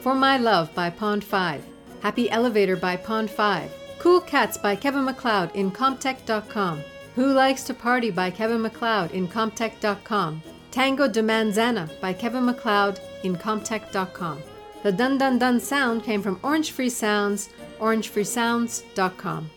[0.00, 1.64] For My Love by Pond 5,
[2.02, 3.70] Happy Elevator by Pond 5,
[4.00, 6.82] Cool Cats by Kevin MacLeod in Comtech.com,
[7.18, 10.40] Who Likes to Party by Kevin MacLeod in Comtech.com,
[10.70, 14.40] Tango de Manzana by Kevin MacLeod in Comtech.com.
[14.84, 17.48] The Dun Dun Dun sound came from Orange Free Sounds,
[17.80, 19.50] orangefreesounds.com.